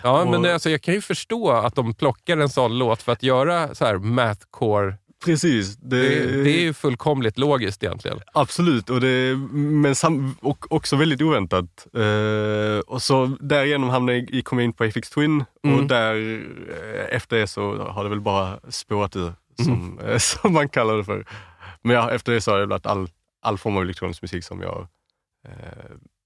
Ja, 0.02 0.24
men 0.24 0.34
Och- 0.34 0.42
det, 0.42 0.52
alltså, 0.54 0.70
jag 0.70 0.82
kan 0.82 0.94
ju 0.94 1.00
förstå 1.00 1.50
att 1.50 1.74
de 1.74 1.94
plockar 1.94 2.36
en 2.36 2.48
sån 2.48 2.78
låt 2.78 3.02
för 3.02 3.12
att 3.12 3.22
göra 3.22 3.74
så 3.74 3.84
här 3.84 3.98
mathcore. 3.98 4.94
Precis. 5.24 5.76
Det, 5.76 6.08
Det, 6.08 6.42
det 6.42 6.50
är 6.50 6.60
ju 6.60 6.74
fullkomligt 6.74 7.38
logiskt 7.38 7.82
egentligen. 7.84 8.20
Absolut, 8.34 8.90
och, 8.90 9.00
det, 9.00 9.36
men 9.52 9.94
sam, 9.94 10.36
och 10.40 10.72
också 10.72 10.96
väldigt 10.96 11.22
oväntat. 11.22 11.86
Eh, 11.96 12.78
och 12.86 13.02
så 13.02 13.26
därigenom 13.40 13.88
hamnade 13.90 14.18
jag 14.30 14.44
kom 14.44 14.58
jag 14.58 14.64
in 14.64 14.72
på 14.72 14.84
FX 14.84 15.10
Twin 15.10 15.44
Mm. 15.64 15.78
och 15.78 15.84
där 15.86 16.14
eh, 16.70 17.16
efter 17.16 17.36
det 17.36 17.46
så 17.46 17.76
har 17.88 18.04
det 18.04 18.10
väl 18.10 18.20
bara 18.20 18.60
spårat 18.68 19.16
ur, 19.16 19.32
som, 19.64 19.98
eh, 20.04 20.18
som 20.18 20.52
man 20.52 20.68
kallar 20.68 20.96
det 20.96 21.04
för. 21.04 21.26
Men 21.82 21.96
ja, 21.96 22.10
efter 22.10 22.32
det 22.32 22.40
så 22.40 22.50
har 22.50 22.58
det 22.58 22.66
varit 22.66 22.86
all, 22.86 23.08
all 23.42 23.58
form 23.58 23.76
av 23.76 23.82
elektronisk 23.82 24.22
musik 24.22 24.44
som 24.44 24.60
jag 24.60 24.86
eh, 25.48 25.52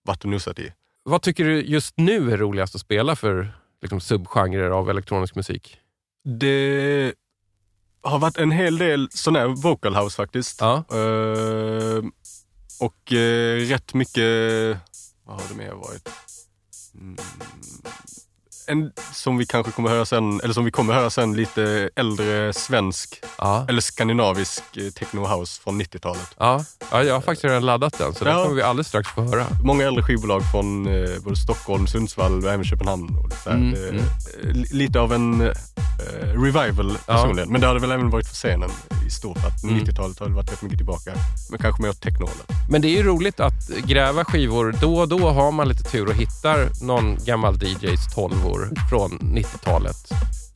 varit 0.05 0.25
och 0.25 0.31
nosat 0.31 0.59
i. 0.59 0.73
Vad 1.05 1.23
tycker 1.23 1.45
du 1.45 1.63
just 1.63 1.95
nu 1.97 2.33
är 2.33 2.37
roligast 2.37 2.75
att 2.75 2.81
spela 2.81 3.17
för 3.17 3.53
liksom, 3.83 4.01
subgenrer 4.01 4.71
av 4.71 4.91
elektronisk 4.91 5.35
musik? 5.35 5.79
Det 6.25 7.15
har 8.03 8.19
varit 8.19 8.39
en 8.39 8.51
hel 8.51 8.79
del 8.79 9.09
sån 9.11 9.37
här 9.37 9.47
vocal 9.47 9.97
house 9.97 10.17
faktiskt. 10.17 10.61
Ja. 10.61 10.85
Eh, 10.91 12.05
och 12.81 13.13
eh, 13.13 13.57
rätt 13.57 13.95
mycket, 13.95 14.25
vad 15.25 15.41
har 15.41 15.49
det 15.49 15.55
mer 15.55 15.73
varit? 15.73 16.09
Mm, 16.95 17.17
en 18.67 18.93
som 19.13 19.39
vi 19.39 19.47
kanske 19.47 19.73
kommer 19.73 19.89
höra 19.91 20.05
sen, 20.07 20.41
eller 20.41 20.55
som 20.55 20.65
vi 20.65 20.71
kommer 20.71 20.95
höra 20.95 21.11
sen, 21.11 21.35
lite 21.37 21.91
äldre 21.97 22.53
svensk 22.53 23.21
Ja. 23.39 23.67
eller 23.69 23.81
skandinavisk 23.81 24.63
eh, 24.77 24.91
techno 24.91 25.27
house 25.27 25.61
från 25.63 25.81
90-talet. 25.83 26.35
Ja. 26.39 26.65
ja, 26.91 27.03
jag 27.03 27.15
har 27.15 27.21
faktiskt 27.21 27.45
redan 27.45 27.67
laddat 27.67 27.99
den, 27.99 28.15
så 28.15 28.25
den 28.25 28.37
Ja. 28.37 28.43
kommer 28.43 28.57
vi 28.57 28.63
alldeles 28.63 28.89
strax 28.89 29.09
få 29.09 29.23
höra. 29.23 29.47
Många 29.65 29.85
äldre 29.87 30.03
skivbolag 30.05 30.43
från 30.51 30.87
eh, 30.87 31.11
både 31.25 31.37
Stockholm, 31.37 31.87
Sundsvall 31.87 32.45
och 32.45 32.53
även 32.53 32.65
Köpenhamn. 32.65 33.19
Och 33.19 33.29
lite. 33.29 33.51
Mm, 33.51 33.71
Det- 33.73 33.89
mm. 33.89 34.03
eh, 34.43 34.51
li- 34.53 34.69
lite 34.73 35.01
av 35.01 35.13
en 35.13 35.41
eh, 35.41 35.53
revival 36.43 36.99
Ja. 37.07 37.15
personligen. 37.15 37.53
Men 37.53 37.61
det 37.61 37.67
hade 37.67 37.81
väl 37.81 37.91
även 37.93 38.11
varit 38.11 38.27
för 38.29 38.35
scenen 38.35 38.71
i 39.07 39.11
stort. 39.11 39.37
Att 39.37 39.63
Mm. 39.63 39.79
90-talet 39.79 40.19
har 40.19 40.29
varit 40.29 40.53
rätt 40.53 40.63
mycket 40.63 40.79
tillbaka. 40.79 41.13
Men 41.51 41.59
kanske 41.59 41.83
mer 41.83 41.89
åt 41.91 42.01
technohållet. 42.01 42.47
Men 42.71 42.83
det 42.83 42.89
är 42.89 42.97
ju 42.97 43.03
roligt 43.03 43.41
att 43.41 43.69
gräva 43.85 44.25
skivor. 44.25 44.75
Då 44.81 44.97
och 44.99 45.09
då 45.09 45.29
har 45.31 45.53
man 45.53 45.69
lite 45.69 45.85
tur 45.85 46.07
och 46.09 46.15
hittar 46.15 46.85
någon 46.87 47.17
gammal 47.25 47.63
DJs 47.63 48.15
12 48.15 48.47
från 48.91 49.19
90-talet. 49.19 49.97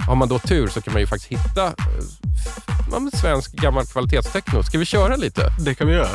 Har 0.07 0.15
man 0.15 0.29
då 0.29 0.39
tur 0.39 0.67
så 0.67 0.81
kan 0.81 0.93
man 0.93 1.01
ju 1.01 1.07
faktiskt 1.07 1.33
hitta 1.33 1.67
eh, 1.67 3.19
svensk 3.21 3.53
gammal 3.53 3.87
kvalitetstechno. 3.87 4.63
Ska 4.63 4.79
vi 4.79 4.85
köra 4.85 5.17
lite? 5.17 5.53
Det 5.65 5.75
kan 5.75 5.87
vi 5.87 5.93
göra. 5.95 6.09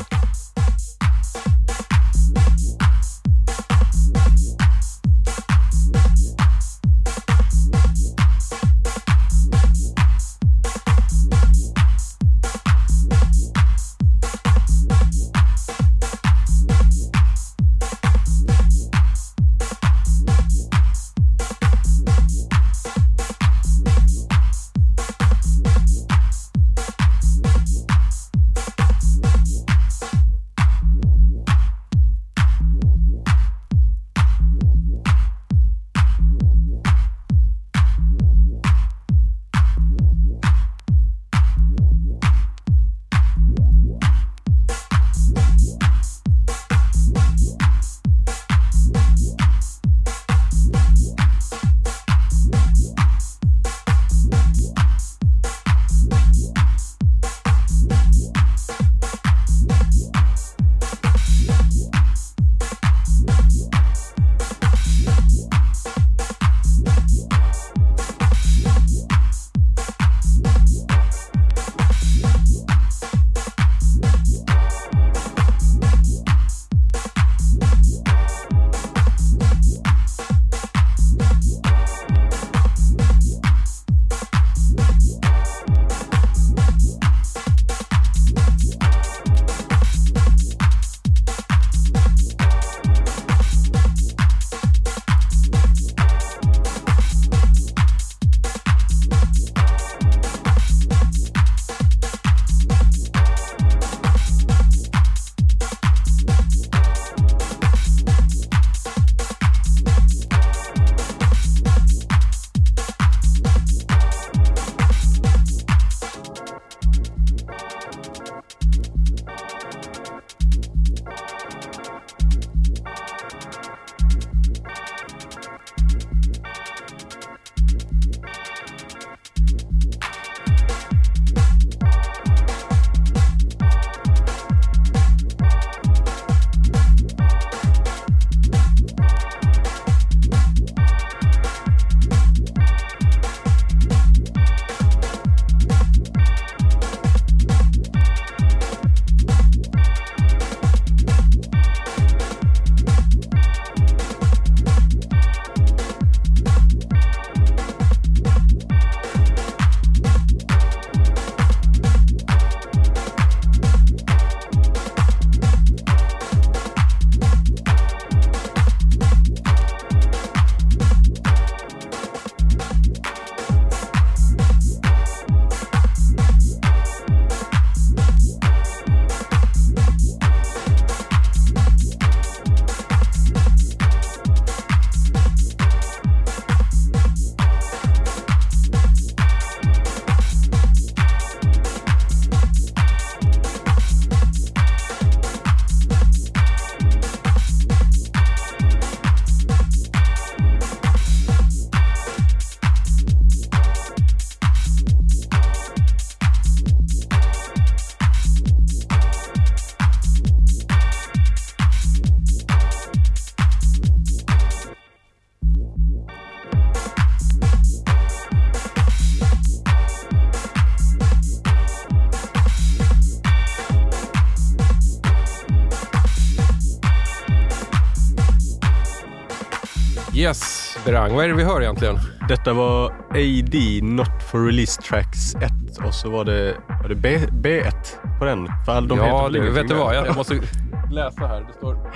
Yes, 230.21 230.77
Berang. 230.85 231.15
Vad 231.15 231.25
är 231.25 231.29
det 231.29 231.35
vi 231.35 231.43
hör 231.43 231.61
egentligen? 231.61 231.99
Detta 232.27 232.53
var 232.53 232.85
AD, 233.09 233.81
Not 233.81 234.23
for 234.31 234.45
Release 234.45 234.81
Tracks 234.81 235.35
1 235.35 235.51
och 235.85 235.93
så 235.93 236.09
var 236.09 236.25
det, 236.25 236.55
var 236.81 236.89
det 236.89 236.95
B, 236.95 237.17
B1 237.31 237.71
på 238.19 238.25
den. 238.25 238.47
För 238.65 238.81
de 238.81 238.97
ja, 238.97 239.29
det, 239.29 239.39
vet 239.39 239.67
du 239.67 239.73
vad? 239.73 239.95
Jag, 239.95 240.07
jag 240.07 240.15
måste 240.15 240.33
läsa 240.91 241.27
här. 241.27 241.41
Det 241.41 241.53
står... 241.57 241.93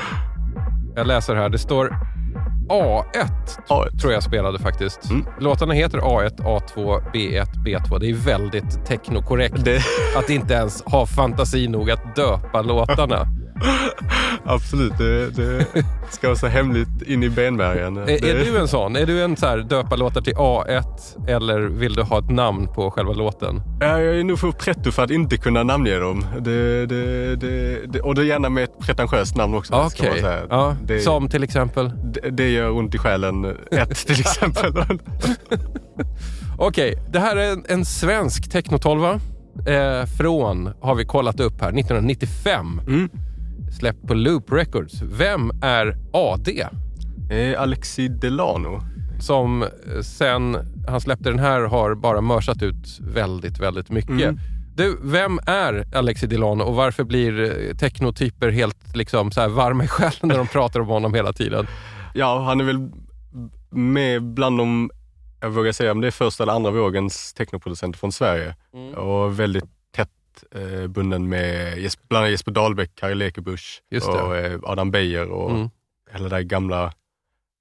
Jag 0.95 1.07
läser 1.07 1.35
här. 1.35 1.49
Det 1.49 1.57
står 1.57 1.97
A1 2.69 3.29
A1. 3.67 3.97
tror 4.01 4.13
jag 4.13 4.23
spelade 4.23 4.59
faktiskt. 4.59 5.09
Mm. 5.09 5.25
Låtarna 5.39 5.73
heter 5.73 5.97
A1, 5.97 6.38
A2, 6.38 7.01
B1, 7.13 7.47
B2. 7.65 7.99
Det 7.99 8.09
är 8.09 8.13
väldigt 8.13 8.85
technokorrekt 8.85 9.65
Det, 9.65 9.81
att 10.17 10.29
inte 10.29 10.53
ens 10.53 10.83
ha 10.83 11.05
fantasi 11.05 11.67
nog 11.67 11.91
att 11.91 12.15
döpa 12.15 12.61
låtarna. 12.61 13.27
absolut, 14.45 14.97
det, 14.97 15.29
det 15.29 15.65
ska 16.12 16.27
vara 16.27 16.38
så 16.38 16.47
hemligt 16.47 17.01
in 17.05 17.23
i 17.23 17.29
benmärgen. 17.29 17.97
Är, 17.97 18.05
Det- 18.05 18.29
är 18.29 18.45
du 18.45 18.58
en 18.58 18.67
sån? 18.67 18.95
Är 18.95 19.05
du 19.05 19.23
en 19.23 19.38
så 19.38 19.45
här 19.45 19.58
döpa 19.58 19.95
låtar 19.95 20.21
till 20.21 20.34
A1 20.36 20.84
eller 21.27 21.60
vill 21.60 21.93
du 21.93 22.01
ha 22.03 22.19
ett 22.19 22.29
namn 22.29 22.67
på 22.67 22.91
själva 22.91 23.13
låten? 23.13 23.62
Ja, 23.79 24.01
jag 24.01 24.19
är 24.19 24.23
nog 24.23 24.39
för 24.39 24.51
pretto 24.51 24.91
för 24.91 25.03
att 25.03 25.12
inte 25.12 25.38
kunna 25.38 25.63
namnge 25.63 25.95
dem. 25.99 26.25
Det, 26.39 26.86
det, 26.86 27.36
det, 27.86 28.01
och 28.01 28.15
det 28.15 28.21
är 28.21 28.25
gärna 28.25 28.49
med 28.49 28.63
ett 28.63 28.79
pretentiöst 28.79 29.36
namn 29.36 29.53
också. 29.55 29.73
säga. 30.21 30.41
Ja, 30.49 30.75
Som 30.99 31.29
till 31.29 31.43
exempel? 31.43 31.91
Det, 32.31 32.49
gör 32.49 32.71
ont 32.71 32.95
i 32.95 32.97
själen. 32.97 33.45
Ett 33.71 33.95
till 34.08 34.19
exempel. 34.19 34.73
Okej, 36.58 36.95
det 37.12 37.19
här 37.19 37.36
är 37.36 37.51
en, 37.53 37.63
en 37.69 37.86
svensk 37.86 38.51
technotolva. 38.51 39.19
Eh, 39.67 40.05
från, 40.17 40.73
har 40.81 40.95
vi 40.95 41.05
kollat 41.05 41.39
upp 41.39 41.62
här, 41.62 41.69
1995. 41.69 42.81
Mm. 42.88 43.10
Släppt 43.79 44.07
på 44.07 44.13
Loop 44.13 44.51
Records. 44.51 45.01
Vem 45.01 45.51
är 45.61 45.97
AD? 46.13 46.67
Eh, 47.29 47.61
Alexi 47.61 48.07
Delano. 48.07 48.79
Som 49.19 49.63
eh, 49.63 49.69
sen 50.01 50.57
han 50.88 51.01
släppte 51.01 51.29
den 51.29 51.39
här 51.39 51.61
har 51.61 51.95
bara 51.95 52.21
mörsat 52.21 52.61
ut 52.61 52.99
väldigt, 52.99 53.59
väldigt 53.59 53.89
mycket. 53.89 54.09
Mm. 54.09 54.39
Du, 54.75 54.97
vem 55.01 55.39
är 55.45 55.95
Alexi 55.95 56.27
Delano 56.27 56.63
och 56.63 56.75
varför 56.75 57.03
blir 57.03 57.41
eh, 57.41 57.75
technotyper 57.75 58.49
helt 58.49 58.95
liksom 58.95 59.31
så 59.31 59.41
här 59.41 59.47
varma 59.47 59.83
i 59.83 59.88
själen 59.88 60.19
när 60.21 60.38
de 60.38 60.47
pratar 60.47 60.79
om 60.79 60.88
honom 60.88 61.13
hela 61.13 61.33
tiden? 61.33 61.67
Ja, 62.17 62.39
han 62.39 62.59
är 62.59 62.65
väl 62.65 62.91
med 63.69 64.23
bland 64.23 64.57
de, 64.57 64.91
jag 65.41 65.49
vågar 65.49 65.71
säga 65.71 65.91
om 65.91 66.01
det 66.01 66.07
är 66.07 66.11
första 66.11 66.43
eller 66.43 66.53
andra 66.53 66.71
vågens 66.71 67.33
technoproducenter 67.33 67.99
från 67.99 68.11
Sverige. 68.11 68.55
Mm. 68.73 68.93
Och 68.93 69.39
väldigt 69.39 69.74
eh, 70.52 70.88
bunden 70.88 71.30
med 71.30 71.78
Jes- 71.78 72.00
bland 72.10 72.21
annat 72.24 72.32
Jesper 72.32 72.52
Dahlbäck, 72.52 72.95
Kari 72.95 73.15
Lekebusch 73.15 73.82
och 74.08 74.36
eh, 74.38 74.60
Adam 74.63 74.91
Beijer 74.91 75.28
och 75.30 75.52
Mm. 75.52 75.69
hela 76.12 76.24
det 76.24 76.36
där 76.36 76.41
gamla, 76.41 76.93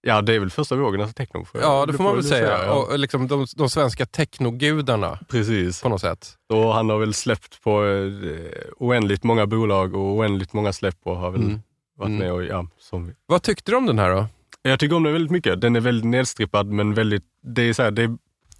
ja 0.02 0.22
det 0.22 0.34
är 0.34 0.38
väl 0.40 0.50
första 0.50 0.76
vågen 0.76 1.00
av 1.00 1.08
techno. 1.12 1.44
får- 1.44 1.60
Ja, 1.60 1.86
det 1.86 1.92
får 1.92 2.04
man 2.04 2.14
väl 2.14 2.24
säga. 2.24 2.64
ja. 2.66 2.72
Och 2.72 2.98
liksom 2.98 3.28
de, 3.28 3.46
de 3.56 3.70
svenska 3.70 4.06
technogudarna 4.06 5.18
Precis. 5.28 5.82
på 5.82 5.88
något 5.88 6.00
sätt. 6.00 6.34
Och 6.48 6.74
han 6.74 6.88
har 6.90 6.98
väl 6.98 7.14
släppt 7.14 7.62
på 7.62 7.84
eh, 7.86 8.70
oändligt 8.76 9.24
många 9.24 9.46
bolag 9.46 9.94
och 9.94 10.00
oändligt 10.14 10.52
många 10.52 10.72
släpp 10.72 10.98
och 11.02 11.16
har 11.16 11.30
väl 11.30 11.42
Mm. 11.42 11.62
varit 11.96 12.08
Mm. 12.08 12.18
med 12.18 12.32
och 12.32 12.44
ja, 12.44 12.66
som 12.78 13.14
Vad 13.26 13.42
tyckte 13.42 13.70
du 13.72 13.76
om 13.76 13.86
den 13.86 13.98
här 13.98 14.10
då? 14.10 14.26
Jag 14.62 14.80
tycker 14.80 14.96
om 14.96 15.02
den 15.02 15.12
väldigt 15.12 15.30
mycket. 15.32 15.60
Den 15.60 15.76
är 15.76 15.80
väldigt 15.80 16.04
nedstrippad 16.10 16.66
men 16.66 16.94
väldigt, 16.94 17.24
det 17.42 17.62
är, 17.62 17.72
så 17.72 17.82
här, 17.82 17.90
det 17.90 18.02
är, 18.02 18.16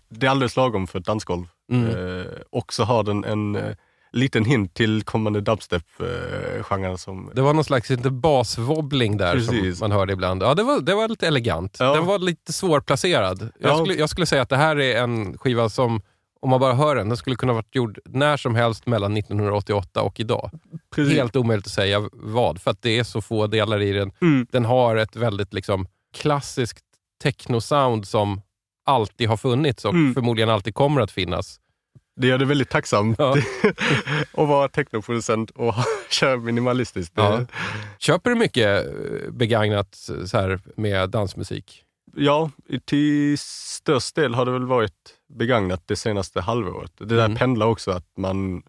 det 0.09 0.27
är 0.27 0.31
alldeles 0.31 0.57
lagom 0.57 0.87
för 0.87 0.99
ett 0.99 1.05
dansgolv. 1.07 1.45
Mm. 1.73 1.87
Eh, 2.21 2.27
och 2.51 2.73
så 2.73 2.85
har 2.85 3.03
den 3.03 3.25
en 3.25 3.57
eh, 3.57 3.75
liten 4.15 4.45
hint 4.45 4.75
till 4.75 5.03
kommande 5.03 5.41
dubstep-genren 5.41 6.99
som... 6.99 7.31
Det 7.35 7.43
var 7.43 7.55
någon 7.55 7.65
slags 7.65 7.91
lite 7.91 8.11
baswobbling 8.11 9.17
där 9.17 9.33
Precis. 9.33 9.79
som 9.79 9.85
man 9.91 9.99
hörde 9.99 10.13
ibland. 10.13 10.43
Ja, 10.43 10.55
det 10.55 10.63
var, 10.63 10.81
det 10.81 10.95
var 10.95 11.09
lite 11.09 11.27
elegant. 11.27 11.77
Ja. 11.81 11.95
Den 11.95 12.07
var 12.07 12.19
lite 12.19 12.53
svårplacerad. 12.53 13.43
Jag, 13.61 13.71
Ja. 13.71 13.77
skulle, 13.77 13.95
jag 13.95 14.11
skulle 14.11 14.27
säga 14.27 14.43
att 14.43 14.49
det 14.49 14.57
här 14.57 14.81
är 14.81 15.03
en 15.03 15.39
skiva 15.39 15.69
som, 15.69 16.01
om 16.41 16.51
man 16.51 16.61
bara 16.61 16.75
hör 16.75 16.97
den, 16.97 17.09
den 17.09 17.17
skulle 17.17 17.37
kunna 17.37 17.53
varit 17.53 17.75
gjord 17.75 17.99
när 18.05 18.37
som 18.37 18.55
helst 18.55 18.87
mellan 18.87 19.17
1988 19.17 20.03
och 20.03 20.21
idag. 20.21 20.51
Precis. 20.95 21.15
Helt 21.17 21.37
omöjligt 21.37 21.67
att 21.67 21.73
säga 21.73 22.09
vad, 22.13 22.61
för 22.61 22.71
att 22.71 22.83
det 22.83 22.99
är 22.99 23.05
så 23.05 23.21
få 23.21 23.47
delar 23.47 23.83
i 23.83 23.93
den. 23.93 24.13
Mm. 24.23 24.47
Den 24.53 24.65
har 24.65 24.97
ett 24.97 25.17
väldigt 25.17 25.55
liksom, 25.55 25.87
klassiskt 26.17 26.85
techno-sound 27.25 28.03
som 28.05 28.41
alltid 28.87 29.29
har 29.29 29.37
funnits 29.37 29.85
och 29.85 29.93
Mm. 29.95 30.15
förmodligen 30.15 30.51
alltid 30.51 30.75
kommer 30.75 31.01
att 31.01 31.11
finnas. 31.11 31.61
Det 32.17 32.27
gör 32.27 32.39
det 32.39 32.45
väldigt 32.45 32.69
tacksamt 32.71 33.19
Ja. 33.19 33.37
att 34.33 34.49
vara 34.49 34.69
technoproducent 34.69 35.51
och 35.51 35.75
köra 36.11 36.37
minimalistiskt. 36.37 37.13
Ja. 37.17 37.47
Köper 37.99 38.31
du 38.31 38.37
mycket 38.37 38.87
eh, 38.87 39.31
begagnat 39.31 39.95
så 40.27 40.39
här, 40.39 40.61
med 40.77 41.11
dansmusik? 41.11 41.81
Ja, 42.17 42.51
till 42.85 43.39
störst 43.39 44.15
del 44.15 44.35
har 44.35 44.45
det 44.47 44.53
väl 44.53 44.67
varit 44.67 45.15
begagnat 45.39 45.83
det 45.87 45.97
senaste 45.97 46.41
halvåret. 46.41 46.93
Det 46.99 47.05
där 47.17 47.25
Mm. 47.25 47.37
pendlar 47.37 47.67
också, 47.67 47.91
att 47.91 48.07
man 48.19 48.63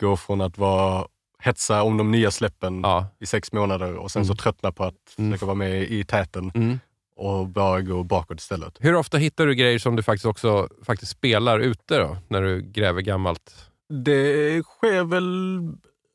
går 0.00 0.16
från 0.16 0.40
att 0.40 0.58
vara 0.58 1.06
hetsa 1.42 1.82
om 1.82 1.96
de 1.96 2.10
nya 2.10 2.30
släppen 2.30 2.80
Ja. 2.82 3.06
i 3.20 3.26
sex 3.26 3.52
månader 3.52 3.96
och 3.96 4.10
sen 4.10 4.24
så 4.24 4.32
Mm. 4.32 4.36
tröttna 4.36 4.72
på 4.72 4.84
att 4.84 4.94
Mm. 5.18 5.30
försöka 5.30 5.46
vara 5.46 5.54
med 5.54 5.82
i 5.82 6.04
täten 6.04 6.52
Mm. 6.54 6.80
Och 7.20 7.48
bara 7.48 7.80
gå 7.80 8.02
bakåt 8.02 8.40
istället. 8.40 8.76
Hur 8.80 8.94
ofta 8.94 9.18
hittar 9.18 9.46
du 9.46 9.54
grejer 9.54 9.78
som 9.78 9.96
du 9.96 10.02
faktiskt 10.02 10.26
också 10.26 10.68
faktiskt 10.82 11.12
spelar 11.12 11.58
ute 11.58 11.98
då, 11.98 12.16
när 12.28 12.42
du 12.42 12.62
gräver 12.62 13.00
gammalt? 13.00 13.70
Det 14.04 14.62
sker 14.62 15.04
väl 15.04 15.60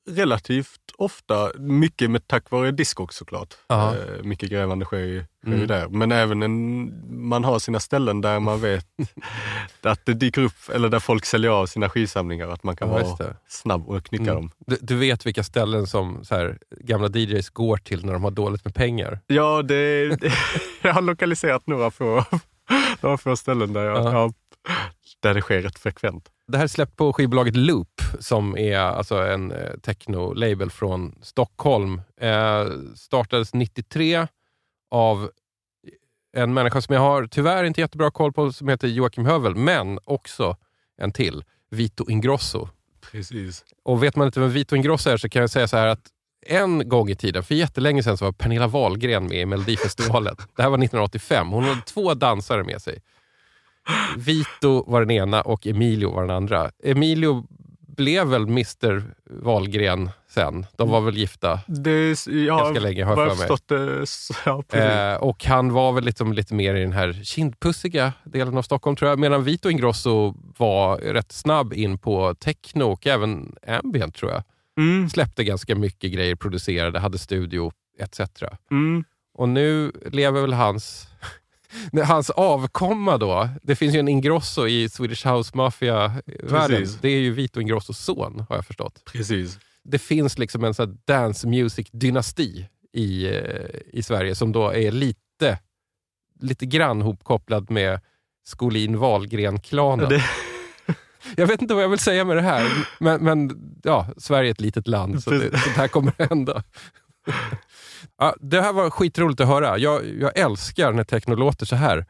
relativt 0.10 0.82
ofta, 0.98 1.52
mycket 1.58 2.12
med 2.12 2.28
tack 2.28 2.52
vare 2.52 2.72
Discogs 2.72 3.16
såklart. 3.16 3.54
Ja. 3.68 3.96
Eh, 3.96 4.24
mycket 4.24 4.50
grävande 4.50 4.86
sker 4.86 4.98
ju, 4.98 5.24
sker 5.44 5.54
Mm. 5.54 5.68
där. 5.68 5.88
Men 5.88 6.12
även 6.12 6.44
en, 6.44 6.92
man 7.30 7.44
har 7.44 7.60
sina 7.60 7.80
ställen 7.80 8.22
där 8.22 8.40
man 8.40 8.62
vet 8.62 8.86
att 9.82 10.06
det 10.06 10.14
dyker 10.14 10.42
upp, 10.42 10.70
eller 10.74 10.90
där 10.90 11.00
folk 11.00 11.26
säljer 11.26 11.52
av 11.52 11.66
sina 11.66 11.90
skivsamlingar, 11.90 12.48
att 12.48 12.64
man 12.64 12.76
kan 12.76 12.90
Ja, 12.90 12.94
vara 13.18 13.36
snabb 13.48 13.90
och 13.90 14.06
knycka 14.06 14.24
Mm. 14.24 14.36
dem. 14.36 14.52
Du, 14.68 14.78
du 14.82 14.96
vet 14.96 15.26
vilka 15.26 15.44
ställen 15.44 15.88
som 15.88 16.26
så 16.26 16.36
här, 16.36 16.58
gamla 16.80 17.08
DJs 17.10 17.50
går 17.50 17.78
till 17.78 18.06
när 18.06 18.14
de 18.14 18.24
har 18.24 18.32
dåligt 18.32 18.66
med 18.66 18.76
pengar? 18.76 19.20
Ja, 19.28 19.62
det, 19.62 20.08
det, 20.16 20.34
jag 20.82 20.94
har 20.94 21.02
lokaliserat 21.02 21.68
några 21.68 21.92
få, 21.92 22.24
några 23.02 23.18
få 23.18 23.36
ställen 23.36 23.74
där, 23.74 23.84
jag, 23.84 23.98
Ja. 24.06 24.12
ja, 24.14 24.32
där 25.20 25.34
det 25.34 25.42
sker 25.42 25.62
rätt 25.62 25.80
frekvent. 25.80 26.30
Det 26.48 26.58
här 26.58 26.64
är 26.64 26.68
släppt 26.68 26.96
på 26.96 27.14
skivbolaget 27.14 27.56
Loop 27.56 28.02
som 28.20 28.58
är 28.58 28.78
alltså 28.78 29.16
en 29.16 29.52
eh, 29.52 29.74
techno-label 29.82 30.70
från 30.70 31.16
Stockholm. 31.22 32.02
Eh, 32.22 32.66
startades 32.96 33.54
93 33.54 34.28
av 34.92 35.30
en 36.38 36.54
människa 36.54 36.82
som 36.82 36.94
jag 36.96 37.02
har 37.02 37.28
tyvärr 37.28 37.64
inte 37.64 37.82
jättebra 37.82 38.12
koll 38.12 38.34
på 38.34 38.54
som 38.54 38.70
heter 38.70 38.88
Joakim 38.88 39.26
Hövel, 39.26 39.56
men 39.56 40.00
också 40.04 40.58
en 40.98 41.12
till, 41.12 41.44
Vito 41.70 42.10
Ingrosso. 42.10 42.70
Precis. 43.12 43.66
Och 43.84 44.04
vet 44.04 44.16
man 44.16 44.28
inte 44.28 44.40
vem 44.40 44.50
Vito 44.50 44.76
Ingrosso 44.76 45.10
är 45.10 45.18
så 45.18 45.30
kan 45.30 45.42
jag 45.42 45.50
säga 45.50 45.68
så 45.68 45.78
här 45.78 45.88
att 45.88 46.08
en 46.46 46.90
gång 46.90 47.10
i 47.10 47.16
tiden, 47.16 47.44
för 47.44 47.56
jättelänge 47.56 48.04
sedan, 48.04 48.18
så 48.18 48.26
var 48.26 48.32
Pernilla 48.32 48.68
Wahlgren 48.68 49.28
med 49.28 49.42
i 49.42 49.46
Melodifestivalen. 49.46 50.36
Det 50.56 50.62
här 50.62 50.70
var 50.70 50.78
1985. 50.78 51.50
Hon 51.50 51.64
hade 51.64 51.82
två 51.82 52.14
dansare 52.14 52.64
med 52.64 52.82
sig. 52.82 53.02
Vito 54.18 54.92
var 54.92 55.00
den 55.00 55.12
ena 55.12 55.42
och 55.42 55.68
Emilio 55.68 56.12
var 56.12 56.22
den 56.22 56.36
andra. 56.36 56.72
Emilio 56.84 57.46
blev 57.96 58.28
väl 58.28 58.44
Mr 58.44 59.04
Wahlgren 59.30 60.10
sen. 60.28 60.66
De 60.78 60.90
var 60.90 61.02
väl 61.02 61.18
gifta. 61.18 61.60
Det, 61.68 62.28
ja, 62.28 62.58
Ganska 62.58 62.80
länge, 62.80 63.04
har 63.04 63.18
jag 63.18 63.38
för 63.38 63.38
mig. 63.38 63.48
ja. 64.46 64.64
Eh, 64.80 65.16
och 65.16 65.46
han 65.46 65.74
var 65.74 65.92
väl 65.92 66.04
liksom 66.04 66.34
lite 66.34 66.54
mer 66.54 66.76
i 66.76 66.82
den 66.82 66.94
här 66.94 67.14
kindpussiga 67.24 68.14
delen 68.24 68.58
av 68.58 68.62
Stockholm 68.62 68.96
tror 68.96 69.10
jag. 69.10 69.20
Medan 69.20 69.44
Vito 69.44 69.70
Ingrosso 69.70 70.36
var 70.58 70.98
rätt 70.98 71.32
snabb 71.32 71.74
in 71.74 71.98
på 71.98 72.36
techno 72.36 72.84
och 72.84 73.08
även 73.08 73.56
ambient 73.68 74.16
tror 74.16 74.32
jag. 74.32 74.44
Mm, 74.78 75.10
Släppte 75.10 75.44
ganska 75.44 75.76
mycket 75.76 76.12
grejer, 76.12 76.36
producerade, 76.36 77.00
hade 77.00 77.18
studio 77.18 77.72
etc. 78.00 78.20
mm. 78.72 79.04
Och 79.38 79.50
nu 79.50 79.92
lever 80.06 80.42
väl 80.42 80.54
hans, 80.54 81.08
hans 82.04 82.30
avkomma 82.30 83.18
då. 83.18 83.50
Det 83.64 83.76
finns 83.76 83.96
ju 83.96 84.00
en 84.00 84.08
Ingrosso 84.08 84.68
i 84.68 84.90
Swedish 84.90 85.28
House 85.28 85.58
Mafia-världen. 85.58 86.78
Precis. 86.80 86.98
Det 87.02 87.10
är 87.10 87.20
ju 87.20 87.32
Vito 87.32 87.62
Ingrossos 87.62 88.00
son 88.00 88.46
har 88.50 88.56
jag 88.56 88.66
förstått. 88.66 89.02
Precis. 89.06 89.60
Det 89.84 90.00
finns 90.00 90.38
liksom 90.38 90.64
en 90.64 90.74
sån 90.74 90.98
dance 91.06 91.48
music-dynasti 91.48 92.66
i, 92.94 93.26
eh, 93.26 93.80
i 93.94 94.04
Sverige 94.04 94.36
som 94.36 94.52
då 94.52 94.70
är 94.70 94.92
lite, 94.92 95.60
lite 96.42 96.66
grann 96.66 97.02
hopkopplad 97.02 97.72
med 97.72 98.00
Skolin 98.48 98.98
Wahlgren-klanen. 98.98 100.10
Det, 100.10 100.24
Jag 101.36 101.48
vet 101.48 101.62
inte 101.62 101.74
vad 101.74 101.84
jag 101.84 101.90
vill 101.90 102.00
säga 102.00 102.26
med 102.26 102.38
det 102.38 102.42
här, 102.42 102.88
men, 103.00 103.24
men 103.24 103.52
ja, 103.84 104.08
Sverige 104.18 104.50
är 104.50 104.52
ett 104.52 104.62
litet 104.62 104.88
land, 104.88 105.24
så 105.24 105.30
det, 105.30 105.40
sånt 105.40 105.78
här 105.78 105.88
kommer 105.88 106.14
att 106.18 106.30
hända. 106.30 106.64
Ja, 108.18 108.36
det 108.42 108.62
här 108.62 108.74
var 108.74 108.90
skitroligt 108.90 109.42
att 109.42 109.48
höra. 109.48 109.78
Jag, 109.78 110.06
jag 110.20 110.38
älskar 110.38 110.92
när 110.92 111.04
techno 111.04 111.36
låter 111.36 111.66
så 111.66 111.76
här. 111.76 112.06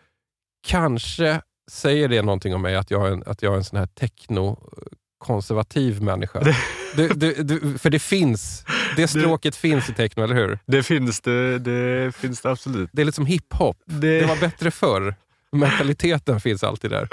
Kanske 0.67 1.41
säger 1.71 2.07
det 2.07 2.21
någonting 2.21 2.55
om 2.55 2.61
mig 2.61 2.75
att 2.75 2.91
jag 2.91 3.07
är 3.07 3.11
en, 3.11 3.23
att 3.25 3.41
jag 3.41 3.53
är 3.53 3.57
en 3.57 3.63
sån 3.63 3.79
här 3.79 3.85
techno-konservativ 3.87 6.01
människa. 6.01 6.53
Du, 6.95 7.07
du, 7.07 7.33
du, 7.43 7.77
för 7.77 7.89
det 7.89 7.99
finns, 7.99 8.65
det 8.95 9.07
stråket 9.07 9.55
finns 9.55 9.89
i 9.89 9.93
techno, 9.93 10.23
eller 10.23 10.35
hur? 10.35 10.59
Det 10.65 10.83
finns 10.83 11.21
det, 11.21 11.59
det, 11.59 12.15
finns 12.15 12.41
det 12.41 12.51
absolut. 12.51 12.89
Det 12.93 13.01
är 13.01 13.05
lite 13.05 13.15
som 13.15 13.25
hiphop. 13.25 13.77
Det, 13.85 14.19
Det 14.19 14.25
var 14.25 14.35
bättre 14.39 14.71
förr. 14.71 15.15
Mentaliteten 15.51 16.39
finns 16.41 16.63
alltid 16.63 16.91
där. 16.91 17.09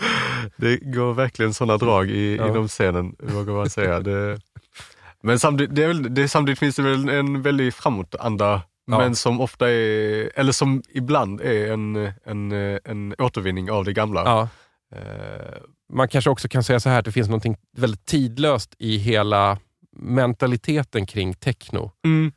det 0.56 0.76
går 0.76 1.14
verkligen 1.14 1.54
sådana 1.54 1.76
drag 1.78 2.10
i, 2.10 2.36
Ja. 2.36 2.48
inom 2.48 2.68
scenen, 2.68 3.16
vågar 3.18 3.52
man 3.54 3.70
säga. 3.70 4.00
Det, 4.00 4.38
men 5.22 5.38
samtidigt, 5.38 5.74
det 5.76 5.82
är 5.84 5.88
väl, 5.88 6.14
det, 6.14 6.28
samtidigt 6.28 6.58
finns 6.58 6.76
det 6.76 6.82
väl 6.82 7.08
en 7.08 7.42
väldig 7.42 7.74
framåtanda, 7.74 8.62
Ja. 8.86 8.98
men 8.98 9.14
som 9.16 9.40
ofta 9.40 9.70
är, 9.70 10.30
eller 10.38 10.52
som 10.52 10.82
ibland 10.88 11.40
är 11.40 11.72
en, 11.72 11.96
en, 12.24 12.52
en 12.84 13.14
återvinning 13.18 13.70
av 13.70 13.84
det 13.84 13.92
gamla. 13.92 14.22
Ja. 14.24 14.48
Eh, 14.98 15.56
Man 15.92 16.08
kanske 16.08 16.30
också 16.30 16.48
kan 16.48 16.62
säga 16.62 16.80
så 16.80 16.88
här 16.88 16.98
att 16.98 17.04
det 17.04 17.12
finns 17.12 17.28
något 17.28 17.44
väldigt 17.76 18.04
tidlöst 18.06 18.74
i 18.78 18.96
hela 18.96 19.58
mentaliteten 19.96 21.06
kring 21.06 21.34
techno. 21.34 21.92
mm. 22.04 22.32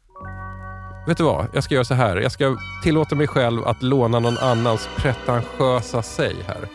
Vet 1.08 1.17
du 1.17 1.24
vad? 1.24 1.48
Jag 1.54 1.63
ska 1.63 1.74
göra 1.76 1.86
så 1.86 1.93
här. 1.93 2.15
Jag 2.17 2.32
ska 2.32 2.58
tillåta 2.84 3.15
mig 3.15 3.28
själv 3.28 3.65
att 3.65 3.84
låna 3.84 4.19
någon 4.19 4.38
annans 4.38 4.89
pretentiösa 4.98 6.02
säg 6.02 6.36
här. 6.48 6.67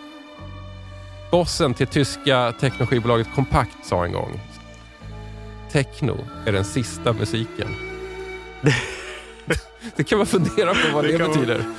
Bossen 1.30 1.74
till 1.74 1.86
tyska 1.86 2.52
technoskivbolaget 2.60 3.28
Kompakt 3.34 3.76
sa 3.86 4.04
en 4.04 4.12
gång. 4.12 4.40
Techno 5.72 6.24
är 6.46 6.52
den 6.52 6.64
sista 6.64 7.12
musiken. 7.12 7.68
det 9.96 10.04
kan 10.04 10.18
man 10.18 10.26
fundera 10.26 10.74
på 10.74 10.94
vad 10.94 11.04
det, 11.04 11.12
Det 11.12 11.18
kan 11.18 11.28
man- 11.30 11.74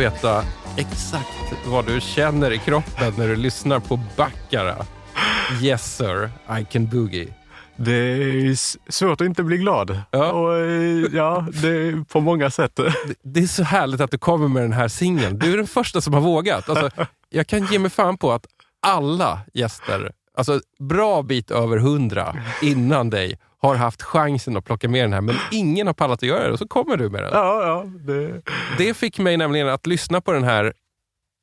veta 0.00 0.44
exakt 0.76 1.66
vad 1.66 1.86
du 1.86 2.00
känner 2.00 2.50
i 2.52 2.58
kroppen 2.58 3.14
när 3.18 3.28
du 3.28 3.36
lyssnar 3.36 3.80
på 3.80 4.00
Baccara. 4.16 4.76
Yes 5.62 5.96
sir, 5.96 6.30
I 6.60 6.64
can 6.64 6.86
boogie. 6.86 7.34
Det 7.76 7.92
är 7.92 8.54
svårt 8.92 9.20
att 9.20 9.26
inte 9.26 9.42
bli 9.42 9.56
glad. 9.56 10.00
Ja. 10.10 10.32
Och, 10.32 10.56
eh, 10.56 11.04
ja, 11.12 11.46
det 11.62 11.68
är 11.68 12.04
på 12.04 12.20
många 12.20 12.50
sätt. 12.50 12.76
Det, 12.76 12.92
det 13.22 13.40
är 13.40 13.46
så 13.46 13.62
härligt 13.62 14.00
att 14.00 14.10
du 14.10 14.18
kommer 14.18 14.48
med 14.48 14.62
den 14.62 14.72
här 14.72 14.88
singeln. 14.88 15.38
Du 15.38 15.52
är 15.52 15.56
den 15.56 15.66
första 15.66 16.00
som 16.00 16.14
har 16.14 16.20
vågat. 16.20 16.68
Alltså, 16.68 16.90
jag 17.30 17.46
kan 17.46 17.66
ge 17.66 17.78
mig 17.78 17.90
fan 17.90 18.18
på 18.18 18.32
att 18.32 18.46
alla 18.82 19.40
gäster, 19.54 20.12
alltså 20.36 20.60
bra 20.78 21.22
bit 21.22 21.50
över 21.50 21.76
hundra 21.76 22.36
innan 22.62 23.10
dig, 23.10 23.38
har 23.62 23.74
haft 23.74 24.02
chansen 24.02 24.56
att 24.56 24.64
plocka 24.64 24.88
med 24.88 25.04
den 25.04 25.12
här, 25.12 25.20
men 25.20 25.36
ingen 25.50 25.86
har 25.86 25.94
pallat 25.94 26.18
att 26.18 26.22
göra 26.28 26.46
det 26.46 26.52
och 26.52 26.58
så 26.58 26.68
kommer 26.68 26.96
du 26.96 27.10
med 27.10 27.22
den. 27.22 27.30
Ja, 27.32 27.62
ja, 27.66 27.84
det, 28.12 28.42
Det 28.78 28.94
fick 28.94 29.18
mig 29.18 29.36
nämligen 29.36 29.68
att 29.68 29.86
lyssna 29.86 30.20
på 30.20 30.32
den 30.32 30.44
här 30.44 30.72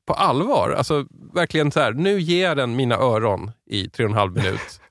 på 0.08 0.14
allvar. 0.14 0.72
Alltså 0.78 1.06
verkligen 1.34 1.72
så 1.72 1.80
här, 1.80 1.92
nu 1.92 2.20
ger 2.20 2.44
jag 2.48 2.58
den 2.58 2.76
mina 2.76 2.96
öron 2.96 3.52
i 3.70 3.90
tre 3.90 4.06
och 4.06 4.12
en 4.12 4.18
halv 4.18 4.34
minut. 4.34 4.82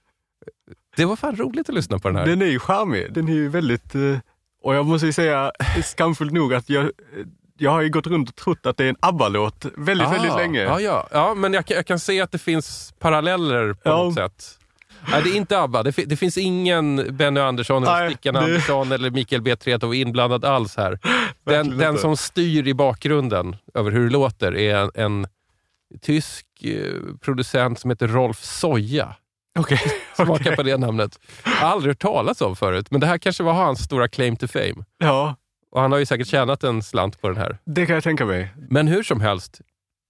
Det 0.96 1.04
var 1.04 1.16
fan 1.16 1.36
roligt 1.36 1.68
att 1.68 1.74
lyssna 1.74 1.98
på 1.98 2.08
den 2.08 2.16
här. 2.16 2.26
den 2.26 2.42
är 2.42 2.46
ju 2.46 2.58
charmig. 2.58 3.12
Den 3.12 3.28
är 3.28 3.32
ju 3.32 3.48
väldigt... 3.48 3.94
eh, 3.94 4.18
Och 4.62 4.74
jag 4.74 4.86
måste 4.86 5.06
ju 5.06 5.12
säga 5.12 5.52
skamfullt 5.84 6.32
nog 6.32 6.54
att 6.54 6.68
jag, 6.70 6.90
jag 7.58 7.70
har 7.70 7.80
ju 7.80 7.90
gått 7.90 8.06
runt 8.06 8.28
och 8.28 8.36
trott 8.36 8.66
att 8.66 8.76
det 8.76 8.84
är 8.84 8.88
en 8.88 8.96
ABBA-låt 9.00 9.64
väldigt, 9.76 10.10
väldigt 10.12 10.32
Ah, 10.32 10.36
länge. 10.36 10.62
Ja, 10.62 10.80
ja. 10.80 11.06
ja 11.10 11.34
men 11.34 11.52
jag, 11.52 11.66
kan- 11.66 11.76
jag 11.76 11.86
kan 11.86 11.98
se 11.98 12.20
att 12.20 12.32
det 12.32 12.38
finns 12.38 12.94
paralleller 12.98 13.72
på 13.72 13.80
Ja. 13.84 13.96
något 14.04 14.14
sätt. 14.14 14.58
Nej, 15.10 15.22
det 15.22 15.30
är 15.30 15.36
inte 15.36 15.58
ABBA. 15.60 15.82
Det, 15.82 15.90
det 16.06 16.16
finns 16.16 16.38
ingen 16.38 17.16
Benny 17.16 17.40
Andersson, 17.40 17.82
eller 17.84 18.08
Stickan 18.10 18.34
det- 18.34 18.40
Andersson 18.40 18.92
eller 18.92 19.10
Mikael 19.10 19.42
B. 19.42 19.56
Tretow 19.56 19.94
inblandad 19.94 20.44
alls 20.44 20.76
här. 20.76 20.98
Den, 21.44 21.78
den 21.78 21.98
som 21.98 22.16
styr 22.16 22.66
i 22.68 22.74
bakgrunden 22.74 23.56
över 23.74 23.90
hur 23.90 24.04
det 24.04 24.12
låter 24.12 24.56
är 24.56 24.76
en, 24.76 24.90
en 24.94 25.26
tysk 26.02 26.46
eh, 26.62 26.92
producent 27.20 27.80
som 27.80 27.90
heter 27.90 28.08
Rolf 28.08 28.42
Soja. 28.42 29.14
Okej. 29.58 29.80
Smaka 30.16 30.32
okej. 30.32 30.56
på 30.56 30.62
det 30.62 30.76
namnet. 30.76 31.18
Jag 31.44 31.50
har 31.52 31.68
aldrig 31.68 31.90
hört 31.90 31.98
talas 32.02 32.40
om 32.40 32.56
förut, 32.56 32.90
men 32.90 33.00
det 33.00 33.06
här 33.06 33.18
kanske 33.18 33.42
var 33.42 33.52
hans 33.52 33.84
stora 33.84 34.08
claim 34.08 34.36
to 34.36 34.46
fame. 34.48 34.84
Ja, 34.98 35.34
Och 35.70 35.80
han 35.80 35.92
har 35.92 35.98
ju 35.98 36.06
säkert 36.06 36.26
tjänat 36.26 36.64
en 36.64 36.82
slant 36.82 37.20
på 37.20 37.28
den 37.28 37.36
här. 37.36 37.58
det 37.64 37.86
kan 37.86 37.94
jag 37.94 38.04
tänka 38.04 38.24
mig. 38.26 38.48
Men 38.70 38.88
hur 38.88 39.02
som 39.02 39.20
helst, 39.20 39.60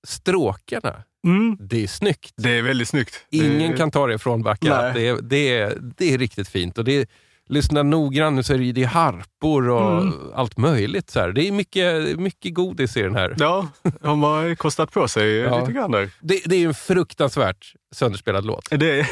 stråkarna, 0.06 1.02
Mm. 1.26 1.56
det 1.60 1.82
är 1.82 1.86
snyggt. 1.86 2.32
Det 2.36 2.50
är 2.58 2.62
väldigt 2.62 2.88
snyggt. 2.88 3.14
Ingen 3.30 3.70
det, 3.70 3.76
kan 3.76 3.90
ta 3.90 4.06
det 4.06 4.14
ifrån 4.14 4.42
Backa. 4.42 4.80
Nej. 4.82 4.92
Det 4.94 5.08
är, 5.08 5.16
det, 5.22 5.58
är, 5.58 5.78
det 5.96 6.14
är 6.14 6.18
riktigt 6.18 6.48
fint. 6.48 6.78
Och 6.78 6.84
det 6.84 6.92
är, 6.92 7.06
lyssna 7.48 7.82
noggrant 7.82 8.36
nu 8.36 8.42
så 8.42 8.54
är 8.54 8.58
det, 8.58 8.72
det 8.72 8.82
är 8.82 8.86
harpor 8.86 9.68
och 9.68 10.02
Mm. 10.02 10.14
allt 10.34 10.56
möjligt. 10.58 11.10
Så 11.10 11.20
här. 11.20 11.32
Det 11.32 11.48
är 11.48 11.52
mycket, 11.52 12.18
mycket 12.18 12.54
godis 12.54 12.96
i 12.96 13.02
den 13.02 13.14
här. 13.16 13.34
Ja, 13.38 13.68
de 14.00 14.22
har 14.22 14.54
kostat 14.54 14.92
på 14.92 15.08
sig 15.08 15.36
Ja. 15.36 15.60
lite 15.60 15.72
grann 15.72 15.90
där. 15.90 16.10
Det, 16.20 16.40
det 16.44 16.56
är 16.56 16.66
en 16.68 16.74
fruktansvärt 16.74 17.74
sönderspelad 17.94 18.44
låt. 18.44 18.68
Det, 18.70 19.06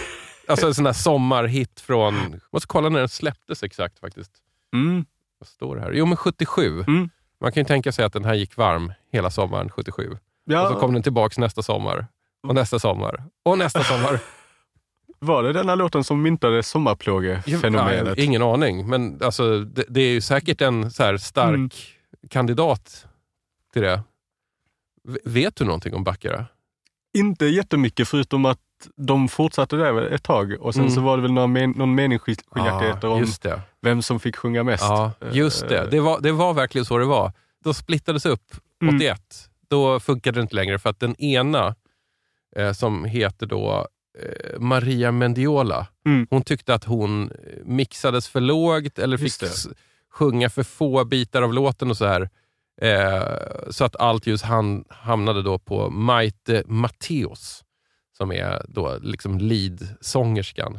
Alltså 0.48 0.66
en 0.66 0.74
sån 0.74 0.86
här 0.86 0.92
sommarhit 0.92 1.80
från... 1.80 2.14
Jag 2.14 2.40
måste 2.52 2.66
kolla 2.66 2.88
när 2.88 2.98
den 2.98 3.08
släpptes 3.08 3.62
exakt 3.62 3.98
faktiskt. 3.98 4.30
mm. 4.74 5.04
Vad 5.38 5.48
står 5.48 5.76
det 5.76 5.82
här? 5.82 5.92
Jo, 5.92 6.06
men 6.06 6.16
77. 6.16 6.84
Mm. 6.88 7.10
Man 7.40 7.52
kan 7.52 7.60
ju 7.60 7.64
tänka 7.64 7.92
sig 7.92 8.04
att 8.04 8.12
den 8.12 8.24
här 8.24 8.34
gick 8.34 8.56
varm 8.56 8.92
hela 9.12 9.30
sommaren 9.30 9.68
77. 9.70 10.16
Ja, 10.44 10.62
Och 10.68 10.74
så 10.74 10.80
kom 10.80 10.92
den 10.94 11.02
tillbaks 11.02 11.38
nästa 11.38 11.62
sommar. 11.62 12.06
Och 12.48 12.54
nästa 12.54 12.78
sommar. 12.78 13.24
Och 13.44 13.58
nästa 13.58 13.84
sommar. 13.84 14.18
Var 15.18 15.42
det 15.42 15.52
denna 15.52 15.74
låten 15.74 16.04
som 16.04 16.22
myntade 16.22 16.62
sommarplågefenomenet? 16.62 18.18
Ja, 18.18 18.24
ingen 18.24 18.42
aning, 18.42 18.88
men 18.88 19.18
alltså, 19.22 19.60
det, 19.60 19.84
det 19.88 20.00
är 20.00 20.08
ju 20.10 20.20
säkert 20.20 20.60
en 20.60 20.90
så 20.90 21.02
här 21.02 21.16
stark 21.16 21.48
Mm. 21.54 21.70
kandidat 22.30 23.06
till 23.72 23.82
det. 23.82 24.02
V- 25.08 25.18
vet 25.24 25.56
du 25.56 25.64
någonting 25.64 25.94
om 25.94 26.04
Baccara? 26.04 26.46
Inte 27.18 27.46
jättemycket 27.46 28.08
förutom 28.08 28.44
att 28.44 28.58
de 28.96 29.28
fortsatte 29.28 29.76
där 29.76 30.02
ett 30.02 30.22
tag 30.22 30.56
och 30.60 30.74
sen 30.74 30.82
Mm. 30.82 30.94
så 30.94 31.00
var 31.00 31.16
det 31.16 31.22
väl 31.22 31.32
några 31.32 31.46
men, 31.46 31.70
någon 31.70 31.94
meningsskiljaktigheter 31.94 33.08
om 33.08 33.18
just 33.20 33.42
det. 33.42 33.60
vem 33.82 34.02
som 34.02 34.20
fick 34.20 34.36
sjunga 34.36 34.62
mest. 34.62 34.82
Ja, 34.84 35.12
just 35.32 35.68
det. 35.68 35.88
Det 35.90 36.00
var, 36.00 36.20
det 36.20 36.32
var 36.32 36.54
verkligen 36.54 36.84
så 36.84 36.98
det 36.98 37.04
var. 37.04 37.32
Då 37.64 37.74
splittades 37.74 38.26
upp 38.26 38.42
Mm. 38.82 38.96
81. 38.96 39.20
Då 39.68 40.00
funkade 40.00 40.38
det 40.38 40.42
inte 40.42 40.54
längre 40.54 40.78
för 40.78 40.90
att 40.90 41.00
den 41.00 41.16
ena, 41.20 41.74
eh, 42.56 42.72
som 42.72 43.04
heter 43.04 43.46
då 43.46 43.86
eh, 44.18 44.58
Maria 44.60 45.12
Mendiola, 45.12 45.86
Mm. 46.06 46.26
hon 46.30 46.42
tyckte 46.42 46.74
att 46.74 46.84
hon 46.84 47.30
eh, 47.30 47.36
mixades 47.64 48.28
för 48.28 48.40
lågt 48.40 48.98
eller 48.98 49.16
fick 49.16 49.40
det. 49.40 49.74
sjunga 50.10 50.50
för 50.50 50.62
få 50.62 51.04
bitar 51.04 51.42
av 51.42 51.52
låten 51.54 51.90
och 51.90 51.96
så 51.96 52.06
här. 52.06 52.30
Eh, 52.80 53.70
så 53.70 53.84
att 53.84 53.96
allt 53.96 54.26
just 54.26 54.44
han, 54.44 54.84
hamnade 54.88 55.42
då 55.42 55.58
på 55.58 55.90
Maite 55.90 56.62
Matteos, 56.66 57.64
som 58.16 58.32
är 58.32 58.64
då 58.68 58.98
liksom 59.02 59.38
lead-sångerskan. 59.38 60.78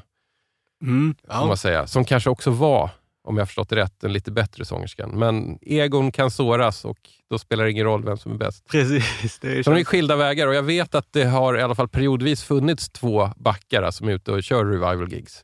Mm. 0.82 1.16
Ja. 1.28 1.88
Som 1.88 2.06
kanske 2.06 2.30
också 2.30 2.52
var, 2.52 2.90
om 3.26 3.38
jag 3.38 3.42
har 3.42 3.46
förstått 3.46 3.70
det 3.70 3.76
rätt, 3.76 4.04
en 4.04 4.14
lite 4.14 4.32
bättre 4.32 4.66
sångerskan. 4.66 5.10
Men 5.10 5.60
egon 5.62 6.12
kan 6.12 6.32
såras 6.32 6.86
och 6.86 6.98
då 7.30 7.40
spelar 7.40 7.64
det 7.64 7.72
ingen 7.72 7.86
roll 7.86 8.06
vem 8.06 8.18
som 8.18 8.32
är 8.32 8.38
bäst. 8.38 8.68
Precis. 8.70 9.40
Det 9.40 9.60
är 9.60 9.64
Så 9.64 9.72
de 9.72 9.80
är 9.80 9.84
skilda 9.84 10.16
vägar 10.16 10.48
och 10.48 10.56
jag 10.56 10.64
vet 10.64 10.96
att 10.96 11.14
det 11.14 11.24
har 11.24 11.58
i 11.58 11.62
alla 11.62 11.76
fall 11.76 11.88
periodvis 11.88 12.44
funnits 12.44 12.90
två 12.90 13.30
backare 13.36 13.92
som 13.92 14.08
är 14.08 14.14
ute 14.14 14.32
och 14.32 14.44
kör 14.44 14.66
revival 14.66 15.14
gigs. 15.14 15.42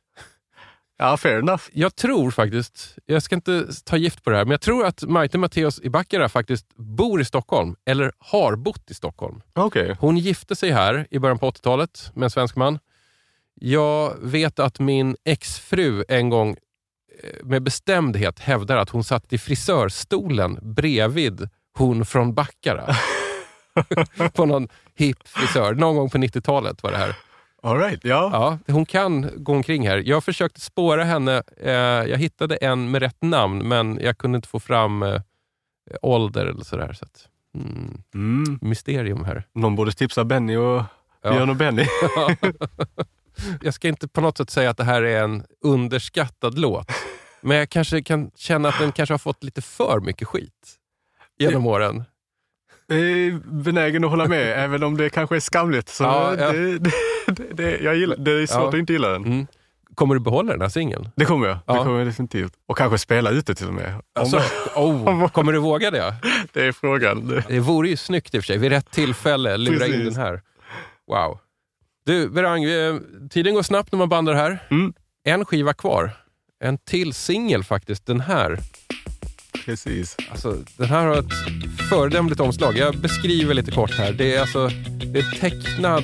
Ja, 0.97 1.17
fair 1.17 1.39
enough. 1.39 1.63
Jag 1.71 1.95
tror 1.95 2.31
faktiskt, 2.31 2.97
jag 3.05 3.23
ska 3.23 3.35
inte 3.35 3.67
ta 3.85 3.97
gift 3.97 4.23
på 4.23 4.29
det 4.29 4.37
här, 4.37 4.45
men 4.45 4.51
jag 4.51 4.61
tror 4.61 4.85
att 4.85 5.03
Maite 5.03 5.37
Matteos 5.37 5.81
i 5.81 5.89
Baccara 5.89 6.29
faktiskt 6.29 6.75
bor 6.75 7.21
i 7.21 7.25
Stockholm, 7.25 7.75
eller 7.85 8.11
har 8.17 8.55
bott 8.55 8.91
i 8.91 8.93
Stockholm. 8.93 9.41
Okej. 9.53 9.95
Hon 9.99 10.17
gifte 10.17 10.55
sig 10.55 10.71
här 10.71 11.07
i 11.09 11.19
början 11.19 11.39
på 11.39 11.51
80-talet 11.51 12.11
med 12.13 12.23
en 12.23 12.29
svensk 12.29 12.55
man. 12.55 12.79
Jag 13.55 14.15
vet 14.21 14.59
att 14.59 14.79
min 14.79 15.15
exfru 15.25 16.03
en 16.07 16.29
gång 16.29 16.55
med 17.43 17.63
bestämdhet 17.63 18.39
hävdar 18.39 18.77
att 18.77 18.89
hon 18.89 19.03
satt 19.03 19.33
i 19.33 19.37
frisörstolen 19.37 20.59
bredvid 20.61 21.49
hon 21.77 22.05
från 22.05 22.33
Baccara. 22.33 22.95
på 24.33 24.45
någon 24.45 24.67
hipp 24.95 25.27
frisör. 25.27 25.73
Någon 25.73 25.95
gång 25.95 26.09
på 26.09 26.17
90-talet 26.17 26.83
var 26.83 26.91
det 26.91 26.97
här. 26.97 27.15
All 27.63 27.77
right. 27.79 27.99
Ja. 28.03 28.29
Ja, 28.67 28.73
hon 28.73 28.85
kan 28.85 29.29
gå 29.43 29.51
omkring 29.51 29.87
här. 29.87 30.03
Jag 30.05 30.23
försökte 30.23 30.61
spåra 30.61 31.03
henne. 31.03 31.43
Eh, 31.61 31.71
jag 31.71 32.17
hittade 32.17 32.55
en 32.55 32.91
med 32.91 33.01
rätt 33.01 33.21
namn, 33.21 33.67
men 33.67 33.99
jag 34.01 34.17
kunde 34.17 34.35
inte 34.35 34.47
få 34.47 34.59
fram 34.59 35.03
eh, 35.03 35.21
ålder 36.01 36.45
eller 36.45 36.63
sådär. 36.63 36.93
Så 36.93 37.05
att, 37.05 37.27
mm, 37.55 38.03
Mm. 38.13 38.59
mysterium 38.61 39.23
här. 39.25 39.43
Någon 39.55 39.75
borde 39.75 39.91
tipsa 39.91 40.23
Benny 40.23 40.55
och 40.55 40.83
Ja. 41.23 41.31
Björn 41.31 41.49
och 41.49 41.55
Benny. 41.55 41.85
jag 43.61 43.73
ska 43.73 43.87
inte 43.87 44.07
på 44.07 44.21
något 44.21 44.37
sätt 44.37 44.49
säga 44.49 44.69
att 44.69 44.77
det 44.77 44.83
här 44.83 45.01
är 45.01 45.23
en 45.23 45.43
underskattad 45.63 46.57
låt. 46.59 46.91
Men 47.41 47.57
jag 47.57 47.69
kanske 47.69 48.01
kan 48.01 48.31
känna 48.35 48.69
att 48.69 48.79
den 48.79 48.91
kanske 48.91 49.13
har 49.13 49.19
fått 49.19 49.43
lite 49.43 49.61
för 49.61 49.99
mycket 49.99 50.27
skit 50.27 50.75
genom 51.39 51.67
åren. 51.67 52.03
Jag 52.87 52.99
är 52.99 53.31
benägen 53.63 54.03
att 54.03 54.09
hålla 54.09 54.27
med, 54.27 54.63
även 54.63 54.83
om 54.83 54.97
det 54.97 55.09
kanske 55.09 55.35
är 55.35 55.39
skamligt. 55.39 55.89
Så 55.89 56.03
Ja, 56.03 56.35
ja. 56.39 56.51
Det, 56.51 56.77
det, 57.27 57.43
det, 57.53 57.77
jag 57.77 57.95
gillar, 57.95 58.17
det 58.17 58.31
är 58.31 58.45
svårt 58.47 58.61
Ja. 58.61 58.67
att 58.69 58.73
inte 58.75 58.93
gilla 58.93 59.09
den. 59.09 59.25
Mm. 59.25 59.47
Kommer 59.95 60.13
du 60.15 60.19
behålla 60.21 60.51
den 60.51 60.61
här 60.61 60.69
singeln? 60.69 61.09
Det 61.15 61.25
kommer 61.25 61.47
jag. 61.47 61.57
Ja. 61.65 61.73
Det 61.73 61.79
kommer 61.83 61.97
jag 61.97 62.07
definitivt. 62.07 62.53
Och 62.67 62.77
kanske 62.77 62.97
spela 62.97 63.29
ute 63.29 63.55
till 63.55 63.67
och 63.67 63.73
med. 63.73 63.93
Om 63.95 64.01
Alltså, 64.15 64.41
oh, 64.75 65.27
kommer 65.31 65.53
du 65.53 65.59
våga 65.59 65.91
det? 65.91 66.15
det 66.53 66.65
är 66.65 66.71
frågan. 66.71 67.43
Det 67.47 67.59
vore 67.59 67.89
ju 67.89 67.97
snyggt 67.97 68.35
i 68.35 68.39
och 68.39 68.43
för 68.43 68.47
sig. 68.47 68.57
Vid 68.57 68.71
rätt 68.71 68.91
tillfälle 68.91 69.57
lura 69.57 69.85
in 69.87 69.91
Precis. 69.93 70.13
den 70.15 70.23
här. 70.23 70.41
Wow. 71.07 71.39
Du, 72.05 72.29
Berang, 72.29 72.63
eh, 72.63 72.95
tiden 73.29 73.53
går 73.53 73.63
snabbt 73.63 73.91
när 73.91 73.97
man 73.99 74.09
bandar 74.09 74.33
här. 74.33 74.59
Mm. 74.71 74.93
En 75.23 75.45
skiva 75.45 75.73
kvar. 75.73 76.11
En 76.63 76.77
till 76.77 77.13
singel 77.13 77.63
faktiskt. 77.63 78.05
Den 78.05 78.19
här. 78.19 78.59
Precis. 79.65 80.17
Alltså, 80.31 80.57
den 80.77 80.87
här 80.87 81.05
har 81.07 81.17
ett 81.19 81.33
föredömligt 81.89 82.39
omslag. 82.41 82.77
Jag 82.77 82.97
beskriver 82.97 83.53
lite 83.53 83.71
kort 83.71 83.91
här. 83.97 84.11
Det 84.13 84.35
är 84.35 84.41
alltså 84.41 84.69
det 85.13 85.19
är 85.19 85.39
tecknad 85.39 86.03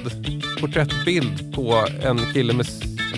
porträttbild 0.62 1.56
på 1.56 1.86
en 2.04 2.20
kille 2.34 2.54
med 2.54 2.66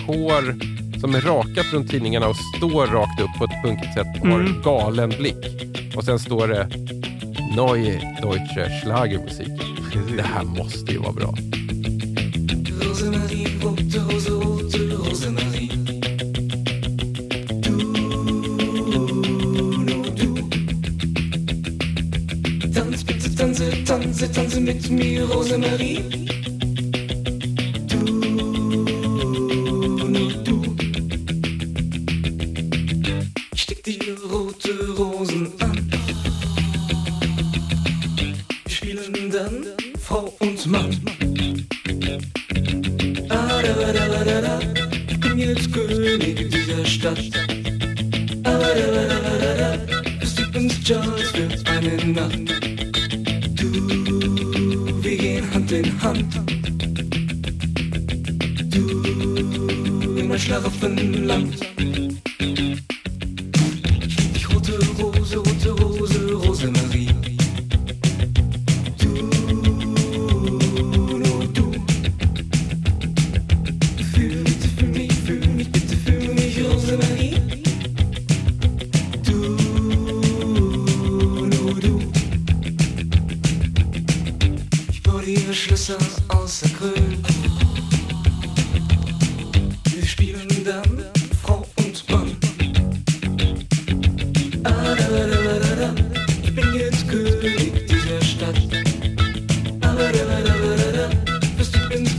hår 0.06 0.54
som 1.00 1.14
är 1.14 1.20
rakat 1.20 1.66
runt 1.72 1.90
tidningarna 1.90 2.28
och 2.28 2.36
står 2.56 2.86
rakt 2.86 3.20
upp 3.20 3.38
på 3.38 3.44
ett 3.44 3.62
punkigt 3.64 3.94
sätt 3.94 4.06
och 4.20 4.28
har 4.28 4.40
Mm. 4.40 4.62
galen 4.62 5.08
blick. 5.10 5.46
Och 5.96 6.04
sen 6.04 6.18
står 6.18 6.48
det 6.48 6.68
Neue 7.56 8.18
Deutsche 8.22 8.80
Schlagermusik. 8.82 9.48
Det 10.16 10.22
här 10.22 10.44
måste 10.44 10.92
ju 10.92 10.98
vara 10.98 11.12
bra. 11.12 11.34
me, 24.90 25.18
Marie. 25.58 26.39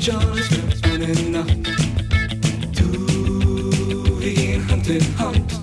Just 0.02 0.84
running 0.88 1.36
up 1.36 1.46
to 2.74 2.84
hunting 4.68 5.02
hunt. 5.14 5.61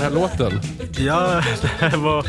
Den 0.00 0.12
här 0.12 0.20
låten? 0.20 0.60
Ja, 0.98 1.42
det 1.62 1.68
här 1.68 1.96
var 1.96 2.26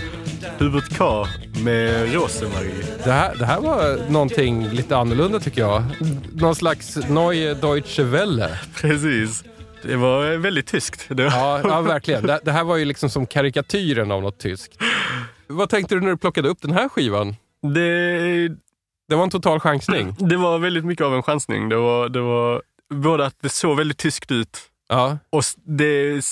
Hubert 0.57 0.97
K 0.97 1.25
med 1.63 2.13
Rosemarie. 2.13 2.73
Det 3.03 3.11
här, 3.11 3.35
det 3.35 3.45
här 3.45 3.61
var 3.61 4.09
någonting 4.11 4.69
lite 4.69 4.97
annorlunda 4.97 5.39
tycker 5.39 5.61
jag. 5.61 5.83
Någon 6.33 6.55
slags 6.55 6.95
Neue 6.95 7.53
Deutsche 7.53 8.03
Welle. 8.03 8.59
Precis. 8.75 9.43
Det 9.83 9.95
var 9.95 10.37
väldigt 10.37 10.67
tyskt. 10.67 11.09
Var... 11.09 11.23
Ja, 11.23 11.61
ja 11.63 11.81
verkligen. 11.81 12.27
Det, 12.27 12.39
det 12.43 12.51
här 12.51 12.63
var 12.63 12.77
ju 12.77 12.85
liksom 12.85 13.09
som 13.09 13.25
karikatyren 13.25 14.11
av 14.11 14.21
något 14.21 14.39
tyskt. 14.39 14.77
Vad 15.47 15.69
tänkte 15.69 15.95
du 15.95 16.01
när 16.01 16.09
du 16.09 16.17
plockade 16.17 16.49
upp 16.49 16.61
den 16.61 16.71
här 16.71 16.89
skivan? 16.89 17.35
Det, 17.73 18.47
Det 19.09 19.15
var 19.15 19.23
en 19.23 19.29
total 19.29 19.59
chansning. 19.59 20.15
det 20.19 20.37
var 20.37 20.57
väldigt 20.59 20.85
mycket 20.85 21.05
av 21.05 21.15
en 21.15 21.23
chansning. 21.23 21.69
Det 21.69 21.77
var, 21.77 22.09
det 22.09 22.21
var 22.21 22.61
både 22.93 23.25
att 23.25 23.35
det 23.41 23.49
såg 23.49 23.77
väldigt 23.77 23.97
tyskt 23.97 24.31
ut 24.31 24.71
Ja, 24.91 25.17
och 25.29 25.43
det, 25.63 26.25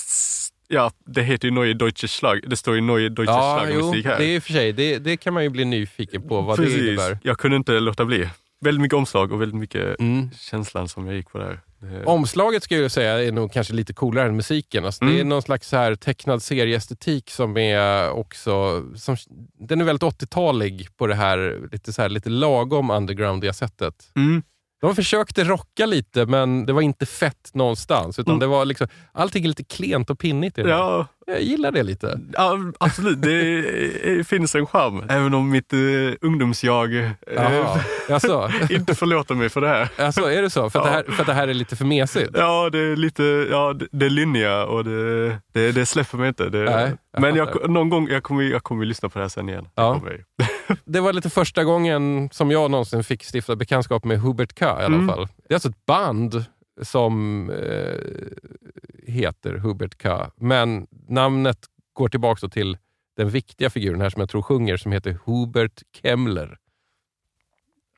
ja, 0.70 0.90
det 1.06 1.22
heter 1.22 1.48
ju 1.48 1.54
Neue 1.54 1.74
Deutsche 1.74 2.08
Schlag. 2.08 2.40
Det 2.46 2.56
står 2.56 2.74
ju 2.74 2.80
Neue 2.80 3.08
Deutsche 3.08 3.32
ja 3.32 3.58
Schlagermusik 3.60 4.04
här. 4.06 4.18
det 4.18 4.24
är 4.24 4.34
i 4.34 4.38
och 4.38 4.42
för 4.42 4.52
sig. 4.52 4.72
Det, 4.72 4.98
det 4.98 5.16
kan 5.16 5.34
man 5.34 5.42
ju 5.42 5.48
bli 5.48 5.64
nyfiken 5.64 6.22
på 6.28 6.40
vad 6.40 6.58
det 6.58 6.62
Precis. 6.62 6.82
innebär. 6.82 7.18
Jag 7.22 7.38
kunde 7.38 7.56
inte 7.56 7.72
låta 7.80 8.04
bli. 8.04 8.28
Väldigt 8.64 8.82
mycket 8.82 8.96
omslag 8.96 9.32
och 9.32 9.40
väldigt 9.40 9.60
mycket 9.60 10.00
Mm. 10.00 10.30
känslan 10.38 10.88
som 10.88 11.06
jag 11.06 11.16
gick 11.16 11.30
på 11.30 11.38
där. 11.38 11.60
Det- 11.80 12.04
Omslaget 12.04 12.62
ska 12.62 12.76
jag 12.76 12.90
säga 12.90 13.22
är 13.24 13.32
nog 13.32 13.52
kanske 13.52 13.72
lite 13.74 13.92
coolare 13.92 14.28
än 14.28 14.36
musiken. 14.36 14.84
Alltså, 14.84 15.04
Det 15.04 15.10
är 15.10 15.14
Mm. 15.14 15.28
någon 15.28 15.42
slags 15.42 15.68
så 15.68 15.76
här 15.76 15.94
tecknad 15.94 16.42
serieestetik 16.42 17.30
som 17.30 17.56
är 17.56 18.10
också... 18.10 18.84
Som, 18.96 19.16
den 19.68 19.80
är 19.80 19.84
väldigt 19.84 20.02
80-talig 20.02 20.88
på 20.96 21.06
det 21.06 21.14
här 21.14 21.68
lite, 21.72 21.92
så 21.92 22.02
här, 22.02 22.08
lite 22.08 22.28
lagom 22.30 22.90
undergroundiga 22.90 23.52
sättet. 23.52 23.94
Mm. 24.16 24.42
De 24.80 24.94
försökte 24.96 25.44
rocka 25.44 25.86
lite 25.86 26.26
men 26.26 26.66
det 26.66 26.72
var 26.72 26.80
inte 26.82 27.06
fett 27.06 27.50
någonstans. 27.54 28.18
Utan 28.18 28.30
Mm. 28.32 28.40
det 28.40 28.46
var 28.46 28.64
liksom, 28.64 28.86
allting 29.12 29.44
är 29.44 29.48
lite 29.48 29.64
klent 29.64 30.10
och 30.10 30.18
pinnigt 30.18 30.58
i 30.58 30.62
det. 30.62 30.70
Ja, 30.70 31.06
Jag 31.30 31.42
gillar 31.42 31.72
det 31.72 31.82
lite. 31.82 32.20
ja, 32.32 32.58
absolut. 32.78 33.22
Det 33.22 34.26
finns 34.28 34.54
en 34.54 34.66
charm. 34.66 35.04
Även 35.08 35.34
om 35.34 35.50
mitt 35.50 35.72
uh, 35.72 36.12
ungdomsjag 36.20 36.96
eh, 36.96 37.76
alltså, 38.10 38.50
inte 38.70 38.94
förlåter 38.94 39.34
mig 39.34 39.48
för 39.48 39.60
det 39.60 39.68
här. 39.68 39.88
alltså, 39.96 40.30
är 40.30 40.42
det 40.42 40.50
så? 40.50 40.70
För 40.70 40.78
att, 40.78 40.84
det 40.84 40.90
här, 40.90 41.02
för 41.02 41.20
att 41.22 41.26
det 41.26 41.32
här 41.34 41.48
är 41.48 41.54
lite 41.54 41.76
för 41.76 41.84
mesigt? 41.84 42.30
Ja, 42.34 42.70
det 42.70 42.78
är 42.78 42.96
lite, 42.96 43.22
ja, 43.50 43.74
det, 43.92 44.06
är 44.06 44.10
linja 44.10 44.64
och 44.64 44.84
det, 44.84 45.28
det, 45.52 45.72
det 45.72 45.86
släpper 45.86 46.18
mig 46.18 46.28
inte. 46.28 46.48
Det, 46.48 46.58
Nej, 46.64 46.92
jag 47.12 47.20
men 47.22 47.36
jag, 47.36 47.70
någon 47.70 47.88
gång, 47.90 48.08
jag 48.08 48.22
kommer, 48.22 48.42
jag 48.42 48.62
kommer 48.62 48.84
lyssna 48.84 49.08
på 49.08 49.18
det 49.18 49.24
här 49.24 49.28
sen 49.28 49.48
igen. 49.48 49.64
Det 49.64 49.82
Ja. 49.82 50.00
Det 50.84 51.00
var 51.00 51.12
lite 51.12 51.30
första 51.30 51.64
gången 51.64 52.28
som 52.32 52.50
jag 52.50 52.70
någonsin 52.70 53.04
fick 53.04 53.24
stifta 53.34 53.56
bekantskap 53.56 54.04
med 54.04 54.20
Hubert 54.20 54.58
K. 54.58 54.64
i 54.64 54.68
alla 54.68 54.86
Mm. 54.86 55.08
fall. 55.08 55.28
Det 55.48 55.52
är 55.52 55.56
alltså 55.56 55.68
ett 55.68 55.86
band 55.86 56.44
som 56.82 57.50
eh, 57.50 57.94
heter 59.06 59.54
Hubert 59.54 60.02
K. 60.02 60.26
Men 60.36 60.86
namnet 61.08 61.58
går 61.92 62.08
tillbaka 62.08 62.48
till 62.48 62.78
den 63.16 63.30
viktiga 63.30 63.70
figuren 63.70 64.00
här 64.00 64.10
som 64.10 64.20
jag 64.20 64.30
tror 64.30 64.42
sjunger 64.42 64.76
som 64.76 64.92
heter 64.92 65.18
Hubert 65.24 65.82
Kemmler. 66.02 66.58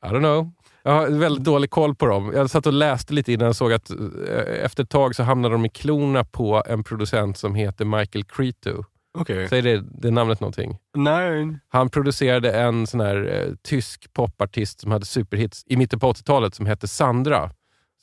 I 0.03 0.05
don't 0.05 0.19
know. 0.19 0.51
Jag 0.83 0.91
har 0.91 1.07
väldigt 1.07 1.43
dålig 1.43 1.69
koll 1.69 1.95
på 1.95 2.05
dem. 2.05 2.31
Jag 2.35 2.49
satt 2.49 2.67
och 2.67 2.73
läste 2.73 3.13
lite 3.13 3.33
innan 3.33 3.47
och 3.47 3.55
såg 3.55 3.73
att 3.73 3.89
eh, 3.89 4.63
efter 4.63 4.83
ett 4.83 4.89
tag 4.89 5.15
så 5.15 5.23
hamnade 5.23 5.55
de 5.55 5.65
i 5.65 5.69
klorna 5.69 6.23
på 6.23 6.63
en 6.65 6.83
producent 6.83 7.37
som 7.37 7.55
heter 7.55 7.85
Michael 7.85 8.23
Cretu. 8.23 8.83
Okej. 9.17 9.49
Säger 9.49 9.63
det, 9.63 9.83
det 9.91 10.11
namnet 10.11 10.39
någonting? 10.39 10.77
Nej. 10.95 11.59
Han 11.69 11.89
producerade 11.89 12.51
en 12.51 12.87
sån 12.87 12.99
här 12.99 13.31
eh, 13.33 13.55
tysk 13.63 14.13
popartist 14.13 14.79
som 14.79 14.91
hade 14.91 15.05
superhits 15.05 15.63
i 15.67 15.77
mitten 15.77 15.99
på 15.99 16.13
80-talet 16.13 16.55
som 16.55 16.65
hette 16.65 16.87
Sandra. 16.87 17.51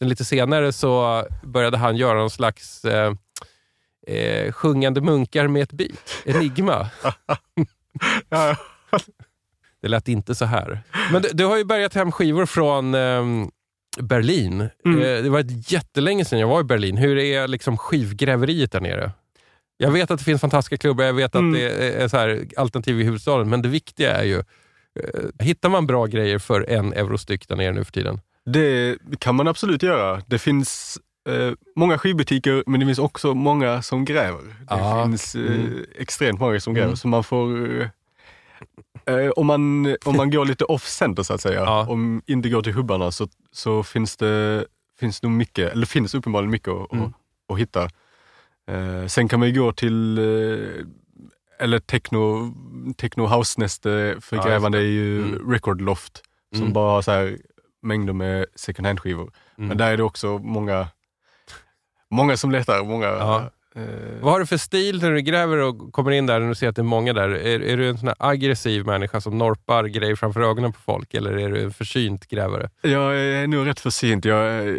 Sen 0.01 0.09
lite 0.09 0.25
senare 0.25 0.73
så 0.73 1.25
började 1.43 1.77
han 1.77 1.97
göra 1.97 2.19
någon 2.19 2.31
slags 2.31 2.85
eh, 2.85 3.15
eh, 4.07 4.53
sjungande 4.53 5.01
munkar 5.01 5.49
med 5.49 5.63
ett 5.63 5.73
beat. 5.73 6.23
Enigma. 6.25 6.91
Det 9.83 9.89
lät 9.89 10.09
inte 10.09 10.35
så 10.35 10.45
här. 10.45 10.81
Men 11.13 11.23
du, 11.23 11.29
du 11.33 11.45
har 11.45 11.57
ju 11.57 11.65
bärgat 11.65 11.95
hem 11.95 12.13
skivor 12.13 12.47
från 12.47 12.95
ehm, 12.95 13.51
Berlin. 14.01 14.69
Mm. 14.85 14.99
Eh, 14.99 15.23
det 15.23 15.31
var 15.31 15.45
jättelänge 15.73 16.25
sedan 16.25 16.39
jag 16.39 16.49
var 16.49 16.61
i 16.61 16.65
Berlin. 16.65 16.97
Hur 16.97 17.19
är 17.19 17.49
liksom 17.49 17.79
skivgräveriet 17.79 18.73
där 18.73 18.81
nere? 18.81 19.13
Jag 19.77 19.91
vet 19.91 20.11
att 20.11 20.19
det 20.19 20.25
finns 20.25 20.41
fantastiska 20.41 20.77
klubbar, 20.77 21.05
jag 21.05 21.13
vet 21.13 21.35
Mm. 21.35 21.49
att 21.51 21.55
det 21.55 22.03
är 22.03 22.09
så 22.09 22.17
här 22.17 22.45
alternativ 22.57 23.01
i 23.01 23.05
huvudstaden, 23.05 23.49
men 23.49 23.63
det 23.63 23.69
viktiga 23.69 24.17
är 24.17 24.25
ju, 24.25 24.39
eh, 24.39 24.45
hittar 25.39 25.69
man 25.69 25.87
bra 25.87 26.07
grejer 26.07 26.39
för 26.39 26.71
en 26.71 26.93
euro 26.93 27.19
styck 27.19 27.49
där 27.49 27.57
nere 27.57 27.73
nu 27.73 27.85
för 27.85 27.93
tiden? 27.93 28.21
Det 28.47 28.99
kan 29.19 29.35
man 29.35 29.49
absolut 29.49 29.83
göra. 29.83 30.23
Det 30.27 30.39
finns 30.39 30.99
eh, 31.29 31.53
många 31.77 31.99
skivbutiker 31.99 32.65
men 32.67 32.81
det 32.81 32.87
finns 32.87 32.99
också 32.99 33.35
många 33.35 33.83
som 33.83 34.05
gräver. 34.05 34.43
Det 34.43 34.55
Ja. 34.71 35.05
finns 35.05 35.35
eh, 35.35 35.43
Mm. 35.55 35.85
extremt 35.99 36.41
många 36.41 36.61
som 36.61 36.75
gräver 36.75 36.87
Mm. 36.89 36.97
så 36.97 37.09
man 37.09 37.25
får... 37.25 37.81
Eh, 37.81 37.89
Eh, 39.07 39.31
om, 39.31 39.47
man, 39.47 39.87
om 40.05 40.17
man 40.17 40.31
går 40.31 40.45
lite 40.45 40.65
off-center 40.65 41.23
så 41.23 41.35
att 41.35 41.41
säga, 41.41 41.61
Ja. 41.65 41.87
om 41.89 42.23
inte 42.27 42.49
går 42.49 42.63
till 42.63 42.73
hubbarna 42.73 43.11
så, 43.13 43.29
så 43.53 43.83
finns 43.83 44.17
det 44.17 44.65
finns 45.01 45.23
nog 45.23 45.33
mycket, 45.33 45.73
eller 45.73 45.87
finns 45.87 46.15
uppenbarligen 46.15 46.51
mycket 46.51 46.69
att, 46.69 46.93
Mm. 46.93 47.05
att, 47.05 47.13
att 47.53 47.59
hitta. 47.59 47.83
Eh, 48.71 49.07
sen 49.07 49.29
kan 49.29 49.39
man 49.41 49.49
ju 49.49 49.61
gå 49.61 49.73
till, 49.73 50.19
eh, 50.19 50.85
eller 51.65 51.79
techno, 51.79 52.55
techno 52.97 53.27
house-näste 53.27 54.17
för 54.21 54.37
Ja, 54.37 54.43
grävande 54.47 54.79
är 54.79 54.83
ju 54.83 55.23
Mm. 55.23 55.51
Record 55.53 55.81
Loft 55.81 56.23
som 56.55 56.61
Mm. 56.63 56.73
bara 56.73 56.91
har 56.91 57.03
så 57.03 57.11
här 57.11 57.39
mängder 57.83 58.13
med 58.13 58.47
second 58.55 58.87
hand-skivor. 58.87 59.33
Mm. 59.59 59.69
Men 59.69 59.77
där 59.77 59.93
är 59.93 59.97
det 59.97 60.03
också 60.03 60.39
många, 60.39 60.89
många 62.11 62.37
som 62.37 62.51
letar. 62.51 62.85
Många, 62.85 63.07
Ja. 63.07 63.51
eh, 63.77 63.83
Vad 64.21 64.33
har 64.33 64.41
du 64.41 64.47
för 64.47 64.57
stil 64.57 65.03
när 65.03 65.11
du 65.11 65.21
gräver 65.21 65.57
och 65.57 65.93
kommer 65.93 66.11
in 66.11 66.27
där 66.27 66.41
och 66.41 66.57
ser 66.57 66.69
att 66.69 66.77
det 66.77 66.83
är 66.83 66.85
många 66.85 67.13
där? 67.13 67.29
Är, 67.29 67.63
är 67.63 67.77
du 67.77 67.89
en 67.89 67.99
sån 67.99 68.11
aggressiv 68.19 68.87
människa 68.87 69.21
som 69.21 69.39
norpar 69.39 69.85
grejer 69.85 70.17
framför 70.17 70.41
ögonen 70.41 70.73
på 70.73 70.81
folk 70.81 71.15
eller 71.15 71.39
är 71.39 71.49
du 71.51 71.63
en 71.63 71.73
försynt 71.73 72.27
grävare? 72.29 72.71
Jag 72.83 73.17
är 73.19 73.47
nog 73.47 73.67
rätt 73.67 73.81
försynt. 73.81 74.25
Jag, 74.25 74.69
eh, 74.69 74.75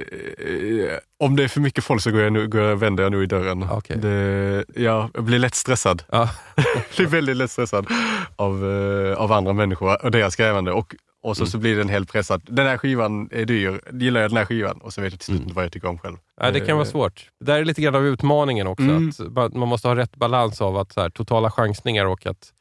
om 1.19 1.35
det 1.35 1.43
är 1.43 1.47
för 1.47 1.61
mycket 1.61 1.83
folk 1.83 2.01
så 2.01 2.11
går 2.11 2.21
jag, 2.21 2.33
nu, 2.33 2.47
går 2.47 2.61
jag, 2.61 2.75
vänder 2.75 3.03
jag 3.03 3.11
nog 3.11 3.23
i 3.23 3.25
dörren. 3.25 3.65
Okej. 3.71 3.97
Det, 3.97 4.65
ja, 4.75 5.09
jag 5.13 5.23
blir 5.23 5.39
lätt 5.39 5.55
stressad. 5.55 6.03
Ja. 6.11 6.29
Jag 6.55 6.83
blir 6.97 7.07
väldigt 7.07 7.37
lätt 7.37 7.51
stressad 7.51 7.87
av, 8.35 8.71
eh, 8.71 9.17
av 9.17 9.31
andra 9.31 9.53
människor 9.53 10.05
och 10.05 10.11
deras 10.11 10.35
grävande. 10.35 10.71
Och, 10.71 10.95
och 11.24 11.38
så, 11.38 11.45
så 11.45 11.57
blir 11.57 11.78
den 11.78 11.89
helt 11.89 12.11
pressad. 12.11 12.41
Den 12.45 12.67
här 12.67 12.78
skivan 12.78 13.30
är 13.32 13.45
dyr. 13.45 13.82
Gillar 13.91 14.22
jag 14.22 14.30
den 14.32 14.38
här 14.38 14.45
skivan? 14.45 14.78
Och 14.82 14.93
så 14.93 15.01
vet 15.01 15.13
jag 15.13 15.19
till 15.19 15.26
slut 15.26 15.36
Mm. 15.38 15.43
inte 15.43 15.55
vad 15.55 15.65
jag 15.65 15.72
tycker 15.72 15.88
om 15.88 15.97
själv. 15.97 16.17
Ja, 16.41 16.51
det 16.51 16.59
kan 16.59 16.78
vara 16.78 16.86
Eh, 16.88 16.91
svårt. 16.91 17.30
Det 17.39 17.45
där 17.45 17.59
är 17.59 17.65
lite 17.65 17.82
grann 17.82 17.95
av 17.95 18.05
utmaningen 18.05 18.67
också. 18.67 18.84
Mm. 18.84 19.11
Att 19.36 19.53
man- 19.53 19.67
måste 19.69 19.88
ha 19.88 19.95
rätt 19.95 20.15
balans 20.15 20.61
av 20.61 20.78
att 20.78 20.91
så 20.93 21.01
här, 21.01 21.09
totala 21.09 21.51
chansningar 21.51 22.05
och 22.05 22.26
att 22.26 22.51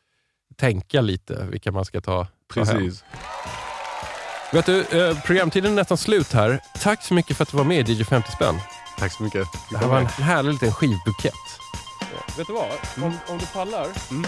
tänka 0.57 1.01
lite 1.01 1.47
vilka 1.51 1.73
man 1.73 1.85
ska 1.85 2.01
ta, 2.01 2.27
ta 2.55 2.65
hem. 2.65 2.77
Precis. 2.77 3.05
Vet 4.53 4.67
du, 4.67 4.81
eh, 4.83 5.21
programtiden 5.23 5.73
är 5.73 5.77
nästan 5.77 5.97
slut 5.99 6.33
här. 6.33 6.61
Tack 6.83 7.03
så 7.05 7.15
mycket 7.15 7.37
för 7.37 7.43
att 7.43 7.51
du 7.51 7.57
var 7.57 7.65
med 7.65 7.89
i 7.89 7.93
DJ 7.93 8.05
50 8.05 8.33
spänn. 8.33 8.55
Tack 8.99 9.13
så 9.13 9.23
mycket. 9.23 9.47
Det 9.71 9.79
här 9.79 9.87
var 9.89 9.99
en 10.01 10.07
härlig 10.07 10.53
liten 10.53 10.73
skivbukett. 10.73 11.35
Vet 12.39 12.47
du 12.47 12.53
vad? 12.53 12.71
Om, 12.97 13.13
om 13.29 13.39
du 13.39 13.47
pallar 13.47 13.87
Mm 14.11 14.25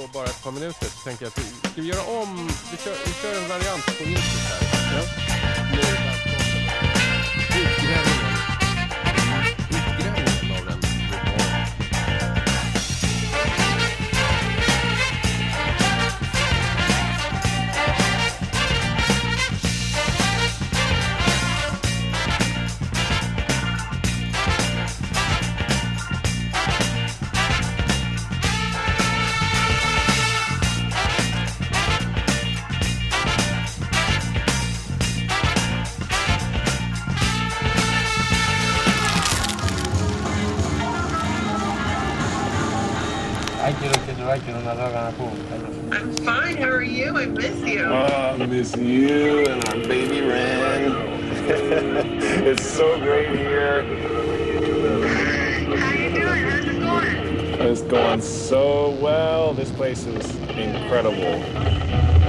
på 0.00 0.08
bara 0.12 0.26
ett 0.26 0.42
par 0.44 0.52
minuter 0.52 0.86
så 0.86 1.04
tänker 1.04 1.24
jag 1.24 1.28
att 1.28 1.38
vi 1.38 1.70
ska 1.70 1.82
vi 1.82 1.88
göra 1.88 2.02
om, 2.22 2.48
vi 2.70 2.76
kör, 2.76 2.94
vi 3.06 3.12
kör 3.12 3.42
en 3.42 3.48
variant 3.48 3.86
på 3.86 4.04
introt 4.04 4.24
här. 4.48 4.96
Ja. 4.96 5.19
I'm 45.90 46.12
fine. 46.18 46.56
How 46.56 46.68
are 46.68 46.82
you? 46.82 47.18
I 47.18 47.26
miss 47.26 47.60
you. 47.62 47.80
Uh, 47.80 48.36
I 48.38 48.46
miss 48.46 48.76
you 48.76 49.44
and 49.48 49.68
our 49.68 49.74
baby 49.88 50.20
Ren. 50.20 50.92
it's 52.46 52.64
so 52.64 52.96
great 53.00 53.36
here. 53.36 53.82
How 55.76 55.92
you 55.94 56.10
doing? 56.12 56.44
How's 56.44 56.64
it 56.64 56.80
going? 56.80 57.16
It's 57.60 57.82
going 57.82 58.22
so 58.22 58.90
well. 59.02 59.52
This 59.52 59.72
place 59.72 60.06
is 60.06 60.36
incredible. 60.50 62.19